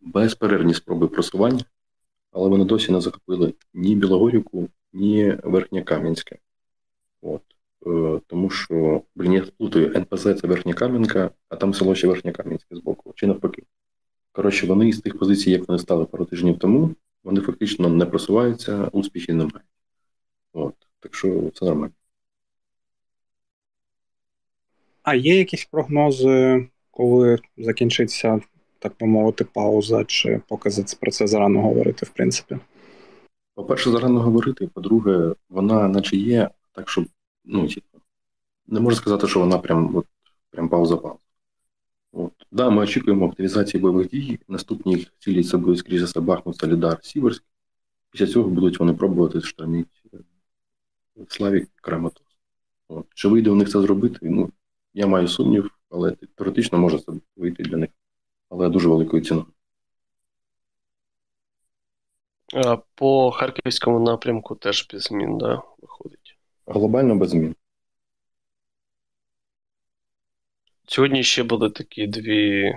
безперервні 0.00 0.74
спроби 0.74 1.08
просування 1.08 1.64
але 2.34 2.48
вони 2.48 2.64
досі 2.64 2.92
не 2.92 3.00
захопили 3.00 3.54
ні 3.74 3.96
Білогорівку, 3.96 4.68
ні 4.92 5.32
Верхнє-Кам'янське. 5.32 6.38
От. 7.22 7.42
Е, 7.86 8.20
тому 8.26 8.50
що, 8.50 9.02
блін, 9.14 9.32
я 9.32 9.44
плутаю, 9.58 9.92
НПЗ 9.96 10.22
це 10.22 10.46
Верхня 10.46 10.74
Кам'янка, 10.74 11.30
а 11.48 11.56
там 11.56 11.74
село 11.74 11.94
ще 11.94 12.06
Верхнє-Кам'янське 12.06 12.76
з 12.76 12.78
боку, 12.78 13.12
чи 13.16 13.26
навпаки. 13.26 13.62
Коротше, 14.32 14.66
вони 14.66 14.92
з 14.92 15.00
тих 15.00 15.18
позицій, 15.18 15.50
як 15.50 15.68
вони 15.68 15.78
стали 15.78 16.04
пару 16.04 16.24
тижнів 16.24 16.58
тому, 16.58 16.94
вони 17.24 17.40
фактично 17.40 17.88
не 17.88 18.06
просуваються, 18.06 18.88
успіхів 18.92 19.34
немає. 19.34 19.64
От. 20.52 20.74
Так 21.00 21.14
що 21.14 21.50
це 21.54 21.64
нормально. 21.64 21.94
А 25.02 25.14
є 25.14 25.38
якісь 25.38 25.64
прогнози 25.64 26.66
коли 26.94 27.38
закінчиться, 27.58 28.40
так 28.78 28.92
би 29.00 29.06
мовити, 29.06 29.44
пауза, 29.44 30.04
чи 30.04 30.40
поки 30.48 30.70
про 31.00 31.10
це 31.10 31.26
зарано 31.26 31.62
говорити, 31.62 32.06
в 32.06 32.08
принципі? 32.08 32.58
По-перше, 33.54 33.90
зарано 33.90 34.20
говорити. 34.20 34.68
По-друге, 34.74 35.34
вона 35.50 35.88
наче 35.88 36.16
є 36.16 36.50
так, 36.72 36.88
щоб 36.88 37.04
ну, 37.44 37.68
типу, 37.68 38.00
не 38.66 38.80
можу 38.80 38.96
сказати, 38.96 39.26
що 39.26 39.40
вона 39.40 39.58
прям 39.58 39.96
от, 39.96 40.06
прям 40.50 40.68
пауза-пауза. 40.68 41.18
От. 42.12 42.32
Да, 42.50 42.70
ми 42.70 42.82
очікуємо 42.82 43.26
активізації 43.26 43.80
бойових 43.80 44.08
дій. 44.08 44.38
Наступні 44.48 45.08
цілі 45.18 45.44
це 45.44 45.56
будуть, 45.56 45.78
скоріше 45.78 46.06
за 46.06 46.20
Бахмут, 46.20 46.56
Солідар, 46.56 46.98
Сіверськ. 47.02 47.44
Після 48.10 48.26
цього 48.26 48.50
будуть 48.50 48.80
вони 48.80 48.94
пробувати 48.94 49.40
штормити 49.40 49.90
е, 50.14 50.18
Славік 51.28 51.70
Краматос. 51.74 52.26
От. 52.88 53.06
Чи 53.14 53.28
вийде 53.28 53.50
у 53.50 53.54
них 53.54 53.68
це 53.68 53.80
зробити? 53.80 54.18
Ну, 54.22 54.50
я 54.94 55.06
маю 55.06 55.28
сумнів, 55.28 55.70
але 55.90 56.10
теоретично 56.10 56.78
може 56.78 56.98
це 56.98 57.12
вийти 57.36 57.62
для 57.62 57.76
них, 57.76 57.90
але 58.48 58.68
дуже 58.68 58.88
великою 58.88 59.24
ціною. 59.24 59.46
По 62.94 63.30
харківському 63.30 64.00
напрямку 64.00 64.54
теж 64.54 64.88
без 64.92 65.02
змін, 65.02 65.38
да, 65.38 65.62
виходить. 65.82 66.23
Глобально 66.66 67.16
без 67.16 67.30
змін. 67.30 67.54
Сьогодні 70.86 71.22
ще 71.22 71.42
були 71.42 71.70
такі 71.70 72.06
дві 72.06 72.74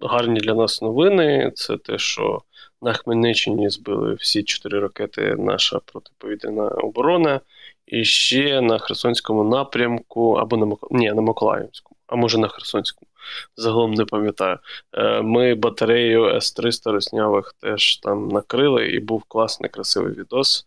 гарні 0.00 0.40
для 0.40 0.54
нас 0.54 0.82
новини. 0.82 1.52
Це 1.54 1.76
те, 1.76 1.98
що 1.98 2.42
на 2.82 2.92
Хмельниччині 2.92 3.70
збили 3.70 4.14
всі 4.14 4.42
чотири 4.42 4.80
ракети 4.80 5.36
наша 5.38 5.78
протиповітряна 5.78 6.68
оборона. 6.68 7.40
І 7.86 8.04
ще 8.04 8.60
на 8.60 8.78
Херсонському 8.78 9.44
напрямку, 9.44 10.32
або 10.32 10.56
на 10.56 10.76
Ні, 10.90 11.12
на 11.12 11.22
Миколаївському, 11.22 11.96
а 12.06 12.16
може 12.16 12.38
на 12.38 12.48
Херсонському. 12.48 13.08
Загалом 13.56 13.94
не 13.94 14.04
пам'ятаю. 14.04 14.58
Е, 14.92 15.22
ми 15.22 15.54
батарею 15.54 16.36
С-300 16.36 16.92
роснявих 16.92 17.54
теж 17.60 17.96
там 17.96 18.28
накрили, 18.28 18.86
і 18.86 19.00
був 19.00 19.24
класний, 19.24 19.70
красивий 19.70 20.14
відос. 20.14 20.66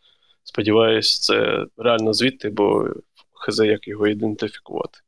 Сподіваюсь, 0.49 1.19
це 1.19 1.65
реально 1.77 2.13
звідти, 2.13 2.49
бо 2.49 2.89
хз 3.31 3.59
як 3.59 3.87
його 3.87 4.07
ідентифікувати. 4.07 4.99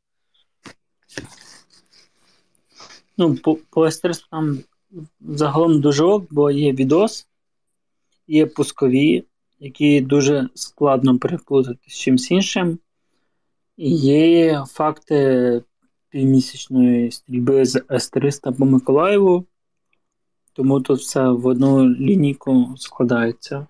Ну, 3.18 3.34
по, 3.34 3.54
по 3.70 3.86
С-300 3.86 4.24
там 4.30 4.58
загалом 5.20 5.80
дуже 5.80 6.04
ок, 6.04 6.26
бо 6.30 6.50
є 6.50 6.72
відос, 6.72 7.26
є 8.26 8.46
пускові, 8.46 9.24
які 9.60 10.00
дуже 10.00 10.48
складно 10.54 11.18
переплутати 11.18 11.80
з 11.86 11.94
чимось 11.94 12.30
іншим. 12.30 12.78
І 13.76 13.96
є 13.96 14.64
факти 14.68 15.62
півмісячної 16.08 17.10
стрільби 17.10 17.64
з 17.64 17.82
С-300 17.90 18.58
по 18.58 18.64
Миколаєву, 18.64 19.46
тому 20.52 20.80
тут 20.80 21.00
все 21.00 21.28
в 21.28 21.46
одну 21.46 21.88
лінійку 21.88 22.74
складається. 22.76 23.66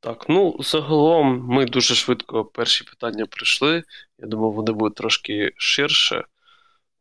Так, 0.00 0.28
ну 0.28 0.56
загалом 0.60 1.46
ми 1.48 1.66
дуже 1.66 1.94
швидко 1.94 2.44
перші 2.44 2.84
питання 2.84 3.26
прийшли. 3.26 3.82
Я 4.18 4.26
думав, 4.26 4.52
вони 4.52 4.72
будуть 4.72 4.94
трошки 4.94 5.52
ширше, 5.56 6.24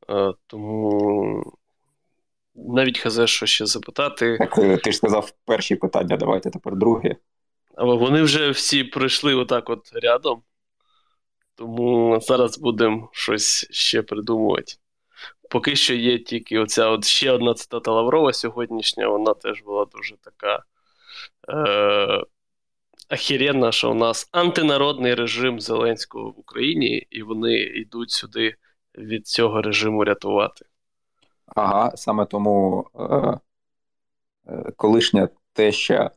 е, 0.10 0.33
тому 0.47 1.53
навіть 2.55 2.99
хазе, 2.99 3.27
що 3.27 3.45
ще 3.45 3.65
запитати. 3.65 4.38
Так, 4.38 4.57
е, 4.57 4.77
ти 4.77 4.91
ж 4.91 4.97
сказав 4.97 5.31
перші 5.45 5.75
питання, 5.75 6.17
давайте 6.17 6.49
тепер 6.49 6.75
другі. 6.75 7.15
Але 7.75 7.95
вони 7.95 8.21
вже 8.21 8.49
всі 8.49 8.83
пройшли 8.83 9.36
отак 9.36 9.69
от 9.69 9.91
рядом, 9.93 10.41
тому 11.55 12.19
зараз 12.21 12.60
будемо 12.60 13.10
щось 13.12 13.67
ще 13.71 14.01
придумувати. 14.01 14.73
Поки 15.49 15.75
що 15.75 15.93
є 15.93 16.19
тільки 16.19 16.60
оця 16.60 16.88
от 16.89 17.05
ще 17.05 17.31
одна 17.31 17.53
цитата 17.53 17.91
Лаврова 17.91 18.33
сьогоднішня, 18.33 19.07
вона 19.07 19.33
теж 19.33 19.62
була 19.62 19.86
дуже 19.86 20.15
така. 20.17 20.63
Е- 21.49 22.23
Ахіренна, 23.10 23.72
що 23.72 23.91
у 23.91 23.93
нас 23.93 24.30
антинародний 24.32 25.13
режим 25.13 25.60
Зеленського 25.60 26.30
в 26.30 26.39
Україні, 26.39 27.08
і 27.10 27.24
вони 27.24 27.54
йдуть 27.56 28.12
сюди 28.12 28.56
від 28.98 29.28
цього 29.28 29.62
режиму 29.62 30.04
рятувати. 30.04 30.65
Ага, 31.46 31.91
саме 31.96 32.26
тому 32.26 32.86
е, 32.96 33.04
е, 34.48 34.72
колишня 34.76 35.30
теща 35.54 36.12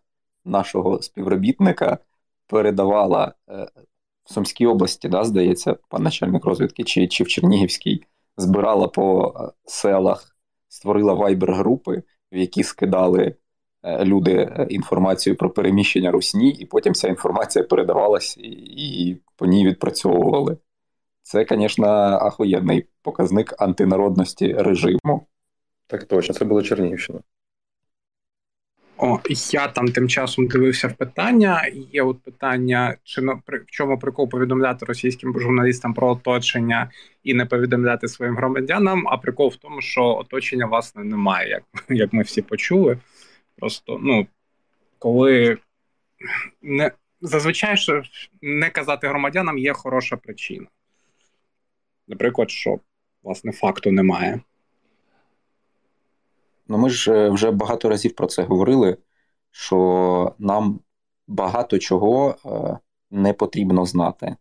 нашого 0.45 1.03
співробітника 1.03 1.99
передавала 2.47 3.35
е, 3.49 3.69
в 4.25 4.33
Сумській 4.33 4.67
області, 4.67 5.09
да, 5.09 5.25
здається, 5.25 5.77
пан 5.89 6.03
начальник 6.03 6.45
розвідки, 6.45 6.85
чи 6.85 7.09
чи 7.09 7.25
в 7.25 7.29
Чернігівській, 7.29 8.05
збирала 8.37 8.89
по 8.89 9.35
е, 9.37 9.53
селах, 9.65 10.37
створила 10.69 11.15
вайбер-групи, 11.15 12.03
в 12.33 12.37
які 12.37 12.63
скидали 12.63 13.35
люди 13.85 14.33
е, 14.33 14.67
інформацію 14.71 15.37
про 15.37 15.51
переміщення 15.51 16.11
русні, 16.11 16.51
і 16.51 16.67
потім 16.67 16.95
ця 16.95 17.09
інформація 17.09 17.65
передавалась 17.65 18.37
і 18.41 19.17
по 19.37 19.47
ній 19.47 19.67
відпрацьовували. 19.67 20.57
Це, 21.23 21.47
звісно, 21.51 21.87
ахуєнний 22.23 22.87
показник 23.03 23.55
антинародності 23.59 24.53
режиму. 24.53 25.27
Так 25.87 26.05
точно, 26.05 26.35
це 26.35 26.45
була 26.45 26.63
Чернігівщина. 26.63 27.21
О, 29.03 29.19
я 29.53 29.69
там 29.69 29.89
тим 29.89 30.09
часом 30.09 30.47
дивився 30.47 30.89
в 30.89 30.93
питання. 30.93 31.63
Є 31.93 32.03
от 32.03 32.23
питання, 32.23 32.97
чи 33.05 33.23
на 33.23 33.33
в 33.33 33.43
чому 33.67 33.99
прикол 33.99 34.29
повідомляти 34.29 34.87
російським 34.87 35.41
журналістам 35.41 35.95
про 35.95 36.09
оточення 36.11 36.91
і 37.23 37.35
не 37.35 37.47
повідомляти 37.47 38.09
своїм 38.09 38.37
громадянам. 38.37 39.09
А 39.09 39.17
прикол 39.17 39.49
в 39.49 39.57
тому, 39.57 39.81
що 39.81 40.05
оточення 40.05 40.67
власне 40.67 41.05
немає, 41.05 41.49
як 41.49 41.63
як 41.89 42.13
ми 42.13 42.23
всі 42.23 42.43
почули. 42.43 42.99
Просто, 43.61 43.99
ну, 44.03 44.27
коли 44.99 45.59
не 46.63 46.93
зазвичай 47.21 47.77
що 47.77 48.03
не 48.43 48.71
казати 48.71 49.09
громадянам 49.09 49.59
є 49.59 49.73
хороша 49.73 50.17
причина. 50.17 50.67
Наприклад, 52.09 52.51
що, 52.51 52.79
власне, 53.23 53.53
факту 53.53 53.93
немає. 53.93 54.41
Ну, 56.69 56.79
ми 56.79 56.91
ж 56.91 57.13
е, 57.13 57.31
вже 57.31 57.51
багато 57.51 57.89
разів 57.89 58.15
про 58.15 58.27
це 58.27 58.43
говорили, 58.43 58.97
що 59.51 60.35
нам 60.39 60.81
багато 61.29 61.79
чого 61.79 62.37
е, 62.47 62.79
не 63.11 63.33
потрібно 63.33 63.87
знати. 63.87 64.37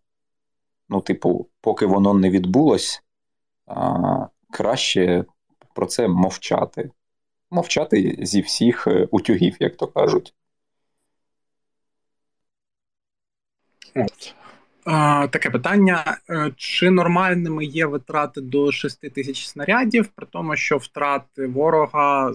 Ну, 0.89 1.01
типу, 1.01 1.47
поки 1.61 1.85
воно 1.85 2.13
не 2.13 2.29
відбулось, 2.29 3.03
краще 4.51 5.25
про 5.73 5.85
це 5.85 6.07
мовчати 6.07 6.91
мовчати 7.51 8.15
зі 8.19 8.41
всіх 8.41 8.87
е, 8.87 9.07
утюгів, 9.11 9.55
як 9.59 9.77
то 9.77 9.87
кажуть. 9.87 10.33
От. 13.95 14.35
Таке 15.31 15.49
питання: 15.49 16.17
е, 16.29 16.51
чи 16.55 16.89
нормальними 16.89 17.65
є 17.65 17.85
витрати 17.85 18.41
до 18.41 18.71
6 18.71 19.13
тисяч 19.13 19.47
снарядів, 19.47 20.07
при 20.07 20.25
тому, 20.25 20.55
що 20.55 20.77
втрати 20.77 21.47
ворога 21.47 22.31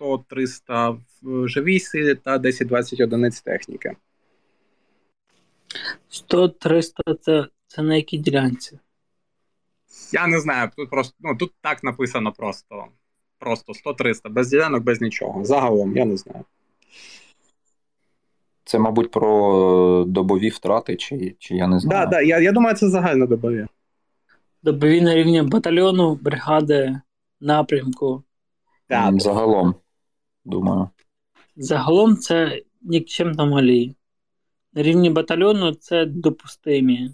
100-300 0.00 0.98
в 1.22 1.48
живій 1.48 1.80
силі 1.80 2.14
та 2.14 2.38
10-20 2.38 3.04
одиниць 3.04 3.40
техніки? 3.40 3.96
100-300 6.10 6.92
це, 7.20 7.46
це 7.66 7.82
на 7.82 7.96
якій 7.96 8.18
ділянці? 8.18 8.78
Я 10.12 10.26
не 10.26 10.40
знаю. 10.40 10.70
Тут 10.76 10.90
просто 10.90 11.16
ну 11.20 11.36
тут 11.36 11.52
так 11.60 11.84
написано 11.84 12.32
просто. 12.32 12.84
Просто 13.38 13.72
100-300, 13.72 14.30
без 14.30 14.48
ділянок, 14.48 14.82
без 14.82 15.00
нічого. 15.00 15.44
Загалом, 15.44 15.96
я 15.96 16.04
не 16.04 16.16
знаю. 16.16 16.44
Це, 18.64 18.78
мабуть, 18.78 19.10
про 19.10 20.04
добові 20.08 20.48
втрати, 20.48 20.96
чи 20.96 21.36
чи 21.38 21.54
я 21.54 21.66
не 21.66 21.80
знаю. 21.80 22.00
Так, 22.00 22.10
да, 22.10 22.16
да, 22.16 22.22
я 22.22 22.40
я 22.40 22.52
думаю, 22.52 22.76
це 22.76 22.88
загальнодобові. 22.88 23.54
Добові 23.54 23.68
Добові 24.62 25.00
на 25.00 25.14
рівні 25.14 25.42
батальйону, 25.42 26.14
бригади, 26.14 27.00
напрямку. 27.40 28.22
Так, 28.88 29.20
Загалом, 29.20 29.74
думаю. 30.44 30.88
Загалом 31.56 32.16
це 32.16 32.62
нікчемно 32.82 33.46
малі. 33.46 33.94
На 34.72 34.82
рівні 34.82 35.10
батальйону 35.10 35.74
це 35.74 36.06
допустимі. 36.06 37.10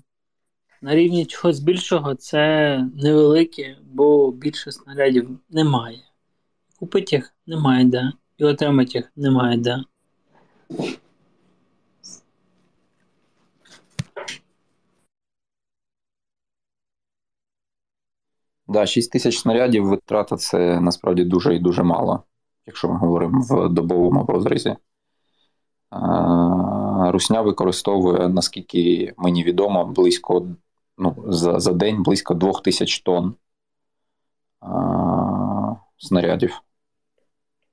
На 0.82 0.94
рівні 0.94 1.26
чогось 1.26 1.60
більшого 1.60 2.14
це 2.14 2.78
невелике, 2.94 3.76
бо 3.82 4.32
більше 4.32 4.72
снарядів 4.72 5.38
немає. 5.50 5.98
Купити 6.82 7.16
їх 7.16 7.34
немає 7.46 7.84
де. 7.84 8.12
І 8.38 8.44
отримати 8.44 8.98
їх 8.98 9.12
немає 9.16 9.56
де. 9.56 9.84
Да, 18.66 18.86
6 18.86 19.12
тисяч 19.12 19.38
снарядів 19.38 19.84
витрата 19.84 20.36
це 20.36 20.80
насправді 20.80 21.24
дуже 21.24 21.54
і 21.54 21.58
дуже 21.58 21.82
мало, 21.82 22.22
якщо 22.66 22.88
ми 22.88 22.98
говоримо 22.98 23.40
в 23.40 23.68
добовому 23.68 24.26
розрізі. 24.26 24.76
Русня 27.12 27.40
використовує, 27.40 28.28
наскільки 28.28 29.14
мені 29.16 29.44
відомо, 29.44 29.84
близько 29.84 30.48
ну, 30.98 31.24
за 31.26 31.60
за 31.60 31.72
день 31.72 32.02
близько 32.02 32.34
двох 32.34 32.62
тисяч 32.62 33.00
тонн 33.00 33.34
а, 34.60 35.74
снарядів. 35.96 36.62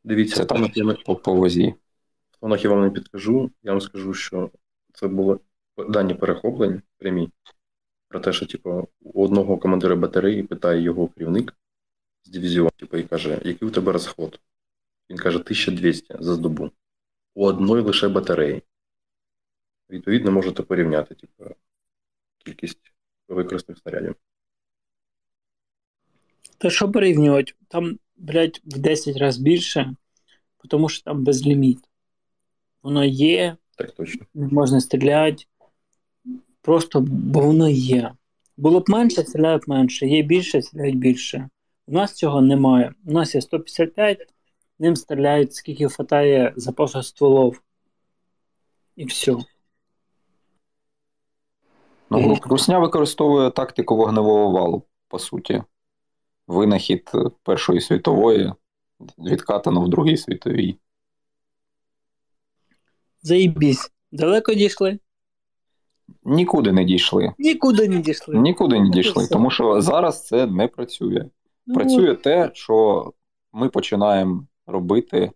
Дивіться, 0.03 0.35
це 0.35 0.45
так 0.45 1.03
по, 1.05 1.15
по 1.15 1.33
возі. 1.33 1.73
В 2.41 2.57
я 2.57 2.69
вам 2.69 2.81
не 2.81 2.89
підкажу. 2.89 3.51
Я 3.63 3.71
вам 3.71 3.81
скажу, 3.81 4.13
що 4.13 4.51
це 4.93 5.07
були 5.07 5.39
дані 5.77 6.13
перехоплень 6.13 6.81
прямі. 6.97 7.29
Про 8.07 8.19
те, 8.19 8.33
що 8.33 8.45
типу, 8.45 8.87
у 9.01 9.23
одного 9.23 9.57
командира 9.57 9.95
батареї 9.95 10.43
питає 10.43 10.81
його 10.81 11.07
керівник 11.07 11.55
з 12.23 12.29
дивізіону, 12.29 12.69
типу, 12.77 12.97
і 12.97 13.03
каже, 13.03 13.41
який 13.43 13.67
у 13.67 13.71
тебе 13.71 13.91
розход? 13.91 14.39
Він 15.09 15.17
каже, 15.17 15.37
1200 15.37 16.15
за 16.19 16.35
здобу. 16.35 16.71
У 17.35 17.45
одної 17.45 17.83
лише 17.83 18.07
батареї. 18.07 18.61
Відповідно, 19.89 20.31
можете 20.31 20.63
порівняти 20.63 21.15
типу, 21.15 21.55
кількість 22.37 22.93
використаних 23.27 23.79
снарядів. 23.79 24.15
Та 26.57 26.69
що 26.69 26.91
порівнювати? 26.91 27.53
Там, 27.67 27.99
блядь, 28.19 28.61
в 28.65 28.77
10 28.77 29.17
разів 29.17 29.43
більше, 29.43 29.95
тому 30.69 30.89
що 30.89 31.03
там 31.03 31.23
безліміт. 31.23 31.79
Воно 32.83 33.05
є, 33.05 33.57
так 33.77 33.91
точно. 33.91 34.25
не 34.33 34.47
можна 34.47 34.81
стріляти. 34.81 35.43
Просто 36.61 37.01
бо 37.01 37.39
воно 37.39 37.69
є. 37.69 38.11
Було 38.57 38.79
б 38.79 38.89
менше, 38.89 39.23
стріляють 39.23 39.67
менше, 39.67 40.07
є 40.07 40.21
більше, 40.21 40.61
стріляють 40.61 40.97
більше. 40.97 41.49
У 41.87 41.91
нас 41.91 42.13
цього 42.13 42.41
немає. 42.41 42.93
У 43.05 43.11
нас 43.11 43.35
є 43.35 43.41
155, 43.41 44.27
ним 44.79 44.95
стріляють, 44.95 45.53
скільки 45.53 45.89
хватає 45.89 46.53
запасу 46.55 47.03
стволов. 47.03 47.61
І 48.95 49.05
все. 49.05 49.35
Ну, 52.09 52.37
Русня 52.41 52.79
використовує 52.79 53.51
тактику 53.51 53.95
вогневого 53.95 54.51
валу, 54.51 54.83
по 55.07 55.19
суті. 55.19 55.63
Винахід 56.49 57.11
Першої 57.43 57.81
світової, 57.81 58.53
відкатано 59.17 59.81
в 59.81 59.89
Другій 59.89 60.17
світовій. 60.17 60.77
Заїбісь. 63.21 63.91
Далеко 64.11 64.53
дійшли? 64.53 64.99
Нікуди 66.23 66.71
не 66.71 66.83
дійшли. 66.83 67.33
Нікуди 67.37 67.89
не 67.89 67.99
дійшли. 67.99 68.35
Нікуди 68.35 68.79
не 68.79 68.89
дійшли, 68.89 69.27
тому 69.27 69.51
що 69.51 69.81
зараз 69.81 70.27
це 70.27 70.47
не 70.47 70.67
працює. 70.67 71.25
Ну, 71.67 71.75
Працює 71.75 72.15
те, 72.15 72.51
що 72.53 73.13
ми 73.53 73.69
починаємо 73.69 74.43
робити, 74.67 75.31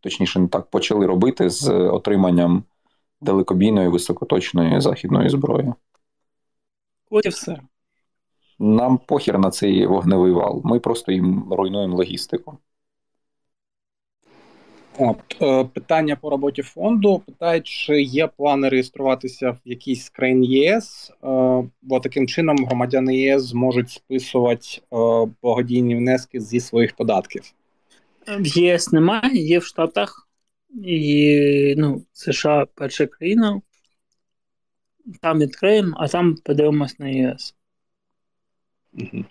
точніше, 0.00 0.40
не 0.40 0.48
так, 0.48 0.70
почали 0.70 1.06
робити 1.06 1.50
з 1.50 1.68
отриманням 1.70 2.64
далекобійної 3.20 3.88
високоточної 3.88 4.80
західної 4.80 5.28
зброї. 5.28 5.72
От 7.10 7.26
і 7.26 7.28
все. 7.28 7.60
Нам 8.58 8.98
похір 8.98 9.38
на 9.38 9.50
цей 9.50 9.86
вогневий 9.86 10.32
вал. 10.32 10.60
Ми 10.64 10.80
просто 10.80 11.12
їм 11.12 11.52
руйнуємо 11.52 11.96
логістику. 11.96 12.58
От 14.98 15.42
е, 15.42 15.64
питання 15.64 16.16
по 16.16 16.30
роботі 16.30 16.62
фонду 16.62 17.22
питають, 17.26 17.66
чи 17.66 18.02
є 18.02 18.26
плани 18.26 18.68
реєструватися 18.68 19.50
в 19.50 19.58
якійсь 19.64 20.04
з 20.04 20.08
країн 20.08 20.44
ЄС, 20.44 21.10
е, 21.10 21.26
бо 21.82 22.00
таким 22.00 22.26
чином 22.26 22.56
громадяни 22.66 23.16
ЄС 23.16 23.42
зможуть 23.42 23.90
списувати 23.90 24.66
е, 24.76 24.86
благодійні 25.42 25.96
внески 25.96 26.40
зі 26.40 26.60
своїх 26.60 26.96
податків. 26.96 27.42
В 28.26 28.58
ЄС 28.58 28.92
немає, 28.92 29.36
є 29.36 29.58
в 29.58 29.64
Штатах 29.64 30.28
і 30.84 31.74
ну, 31.78 32.02
США 32.12 32.66
перша 32.74 33.06
країна. 33.06 33.60
Там 35.20 35.38
відкриємо, 35.38 35.96
а 35.98 36.08
там 36.08 36.36
подивимось 36.44 36.98
на 36.98 37.08
ЄС. 37.08 37.54
Угу. 38.92 39.24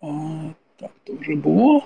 О, 0.00 0.10
так, 0.76 0.90
то 1.04 1.12
вже 1.12 1.34
було. 1.34 1.82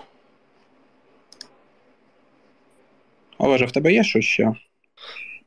Олеже, 3.38 3.66
в 3.66 3.72
тебе 3.72 3.92
є 3.92 4.04
що 4.04 4.20
ще? 4.20 4.54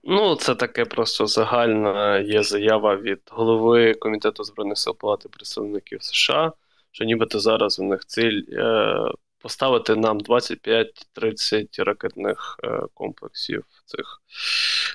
Ну, 0.04 0.36
це 0.36 0.56
таке 0.56 0.86
просто 0.86 1.28
загальна 1.28 2.20
є 2.20 2.44
заява 2.44 2.96
від 2.96 3.20
голови 3.30 3.94
Комітету 3.94 4.44
Збройних 4.44 4.78
сил 4.78 4.98
Палати 4.98 5.30
представників 5.30 6.04
США, 6.04 6.52
що 6.92 7.06
нібито 7.06 7.40
зараз 7.40 7.80
у 7.80 7.84
них 7.84 8.06
ціль 8.06 8.42
е, 8.52 8.96
поставити 9.40 9.96
нам 9.96 10.20
25-30 10.20 11.84
ракетних 11.84 12.60
е, 12.64 12.82
комплексів 12.94 13.66
цих 13.86 14.22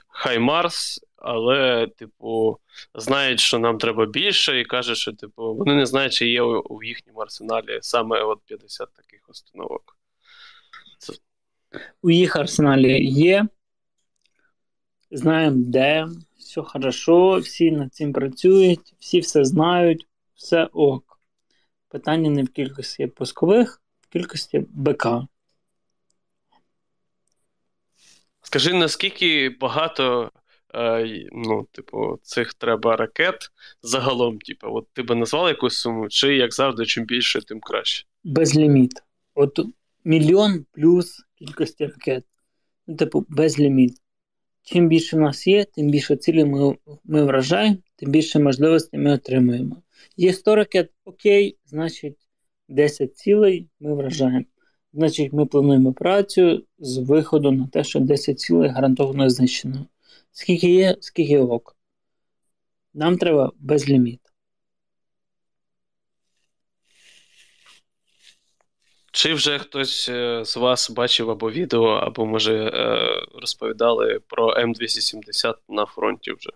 Хаймарс, 0.09 1.00
але, 1.18 1.87
типу, 1.87 2.59
знають, 2.94 3.40
що 3.40 3.59
нам 3.59 3.78
треба 3.78 4.07
більше, 4.07 4.61
і 4.61 4.64
кажуть, 4.64 4.96
що 4.96 5.12
типу, 5.12 5.54
вони 5.54 5.74
не 5.74 5.87
знають, 5.87 6.12
чи 6.12 6.28
є 6.28 6.42
у, 6.42 6.61
у 6.61 6.83
їхньому 6.83 7.20
арсеналі 7.20 7.78
саме 7.83 8.22
от 8.22 8.40
50 8.46 8.92
таких 8.92 9.28
установок. 9.28 9.96
Це... 10.98 11.12
У 12.02 12.11
їх 12.11 12.37
арсеналі 12.37 13.04
є. 13.04 13.48
Знаємо, 15.11 15.57
де, 15.59 16.07
все 16.38 16.62
хорошо, 16.62 17.38
всі 17.38 17.70
над 17.70 17.94
цим 17.94 18.12
працюють, 18.12 18.94
всі 18.98 19.20
все 19.20 19.44
знають, 19.44 20.07
все 20.35 20.68
ок. 20.72 21.20
Питання 21.88 22.31
не 22.31 22.42
в 22.42 22.48
кількості 22.48 23.07
пускових, 23.07 23.83
в 24.00 24.09
кількості 24.09 24.66
БК. 24.70 25.07
Скажи, 28.42 28.72
наскільки 28.72 29.48
багато 29.61 30.31
ну, 31.33 31.66
типу, 31.72 32.18
цих 32.22 32.54
треба 32.54 32.96
ракет 32.96 33.50
загалом, 33.83 34.38
типу, 34.38 34.66
от 34.70 34.87
ти 34.92 35.02
би 35.02 35.14
назвав 35.14 35.48
якусь 35.48 35.78
суму, 35.78 36.09
чи 36.09 36.37
як 36.37 36.54
завжди, 36.54 36.87
чим 36.87 37.04
більше, 37.04 37.40
тим 37.40 37.61
краще? 37.61 38.07
Безліміт. 38.24 38.92
От 39.35 39.61
мільйон 40.04 40.66
плюс 40.72 41.24
кількості 41.35 41.87
ракет. 41.87 42.24
Ну, 42.87 42.96
типу, 42.96 43.26
безліміт. 43.28 43.92
Чим 44.62 44.88
більше 44.88 45.16
в 45.16 45.20
нас 45.20 45.46
є, 45.46 45.64
тим 45.64 45.90
більше 45.90 46.16
цілі 46.16 46.44
ми 46.44 46.76
ми 47.04 47.24
вражаємо, 47.24 47.76
тим 47.96 48.11
більше 48.11 48.38
можливостей 48.38 49.00
ми 49.00 49.12
отримуємо. 49.12 49.83
Є 50.16 50.33
100 50.33 50.54
ракет, 50.54 50.90
окей, 51.04 51.59
значить 51.64 52.16
10 52.68 53.16
цілей 53.16 53.68
ми 53.81 53.94
вражаємо. 53.94 54.44
Значить, 54.92 55.33
ми 55.33 55.46
плануємо 55.46 55.92
працю 55.92 56.64
з 56.78 56.98
виходу 56.98 57.50
на 57.50 57.66
те, 57.66 57.85
що 57.85 58.00
10 58.00 58.40
цілей 58.40 58.70
гарантовано 58.70 59.31
знищено. 59.31 59.87
Скільки 60.33 60.71
є, 60.71 60.97
скільки 61.01 61.38
ок. 61.38 61.77
Нам 62.95 63.19
треба 63.19 63.53
безліміт. 63.57 64.21
Чи 69.12 69.35
вже 69.35 69.59
хтось 69.59 70.09
е, 70.09 70.45
з 70.45 70.57
вас 70.57 70.91
бачив 70.91 71.31
або 71.31 71.51
відео, 71.51 71.85
або, 71.85 72.27
може, 72.27 72.55
е, 72.55 72.99
розповідали 73.41 74.21
про 74.27 74.55
М270 74.55 75.55
на 75.69 75.87
фронті 75.87 76.33
вже? 76.33 76.51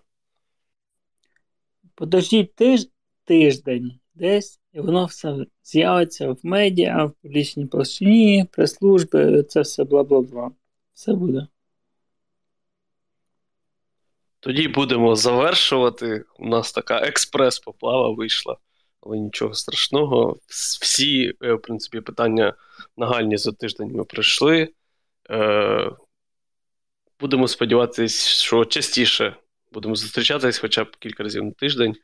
Подождіть 1.95 2.55
тиж... 2.55 2.87
тиждень 3.25 3.99
десь, 4.13 4.59
і 4.73 4.79
воно 4.79 5.05
все 5.05 5.45
з'явиться 5.63 6.31
в 6.31 6.39
медіа, 6.43 7.05
в 7.05 7.11
публічній 7.11 7.65
площині, 7.65 8.45
прес-служби, 8.51 9.43
це 9.43 9.61
все 9.61 9.83
бла 9.83 10.03
бла 10.03 10.21
бла. 10.21 10.51
Все 10.93 11.13
буде. 11.13 11.47
Тоді 14.43 14.67
будемо 14.67 15.15
завершувати. 15.15 16.23
У 16.39 16.47
нас 16.47 16.71
така 16.71 17.01
експрес-поплава 17.01 18.15
вийшла 18.15 18.57
але 19.05 19.17
нічого 19.17 19.53
страшного. 19.53 20.37
Всі, 20.81 21.33
е, 21.43 21.53
в 21.53 21.61
принципі, 21.61 22.01
питання 22.01 22.53
нагальні 22.97 23.37
за 23.37 23.51
тиждень 23.51 23.91
ми 23.93 24.03
пройшли. 24.03 24.69
Е, 25.29 25.91
будемо 27.19 27.47
сподіватися, 27.47 28.29
що 28.29 28.65
частіше 28.65 29.35
будемо 29.71 29.95
зустрічатись 29.95 30.57
хоча 30.57 30.83
б 30.83 30.95
кілька 30.99 31.23
разів 31.23 31.43
на 31.43 31.51
тиждень. 31.51 31.95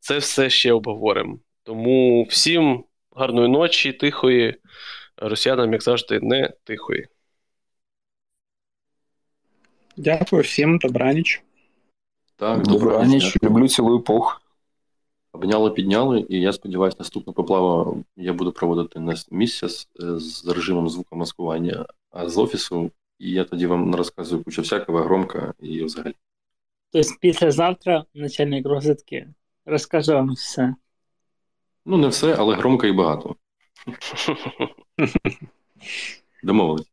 Це 0.00 0.18
все 0.18 0.50
ще 0.50 0.72
обговоримо. 0.72 1.38
Тому 1.62 2.24
всім 2.24 2.84
гарної 3.16 3.48
ночі, 3.48 3.92
тихої, 3.92 4.54
росіянам, 5.16 5.72
як 5.72 5.82
завжди, 5.82 6.20
не 6.20 6.50
тихої. 6.64 7.06
Дякую 9.96 10.42
всім, 10.42 10.78
добраніч. 10.78 11.42
Так, 12.36 12.62
добраніч. 12.62 13.42
Люблю 13.42 13.68
цілую 13.68 14.00
пух. 14.00 14.40
Обняли, 15.32 15.70
підняли, 15.70 16.26
і 16.28 16.40
я 16.40 16.52
сподіваюся, 16.52 16.96
наступну 17.00 17.32
поплаву 17.32 18.04
я 18.16 18.32
буду 18.32 18.52
проводити 18.52 19.00
не 19.00 19.16
з 19.16 19.32
місця 19.32 19.68
з, 19.68 19.88
з 20.16 20.48
режимом 20.48 20.88
звукомаскування, 20.88 21.86
а 22.10 22.28
з 22.28 22.38
офісу. 22.38 22.90
І 23.18 23.30
я 23.30 23.44
тоді 23.44 23.66
вам 23.66 23.94
розказую 23.94 24.44
кучу 24.44 24.62
всякого, 24.62 25.02
громко 25.02 25.54
і 25.60 25.84
взагалі. 25.84 26.14
Тобто 26.90 27.10
післязавтра 27.20 28.04
начальник 28.14 28.66
розвитки 28.66 29.28
розкаже 29.64 30.14
вам 30.14 30.32
все. 30.32 30.74
Ну, 31.86 31.96
не 31.96 32.08
все, 32.08 32.36
але 32.38 32.56
громко 32.56 32.86
і 32.86 32.92
багато. 32.92 33.36
Домовились. 36.42 36.92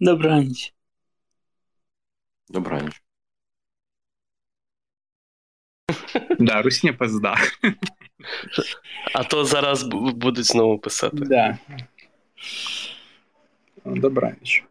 Добраніч. 0.00 0.74
Добраніч. 2.48 3.02
Да, 6.38 6.62
русня 6.62 6.92
пизда. 6.92 7.36
А 9.14 9.24
то 9.24 9.44
зараз 9.44 9.82
будуть 9.92 10.44
знову 10.44 10.78
писати. 10.78 11.16
Да. 11.16 11.58
Добраніч. 13.84 14.64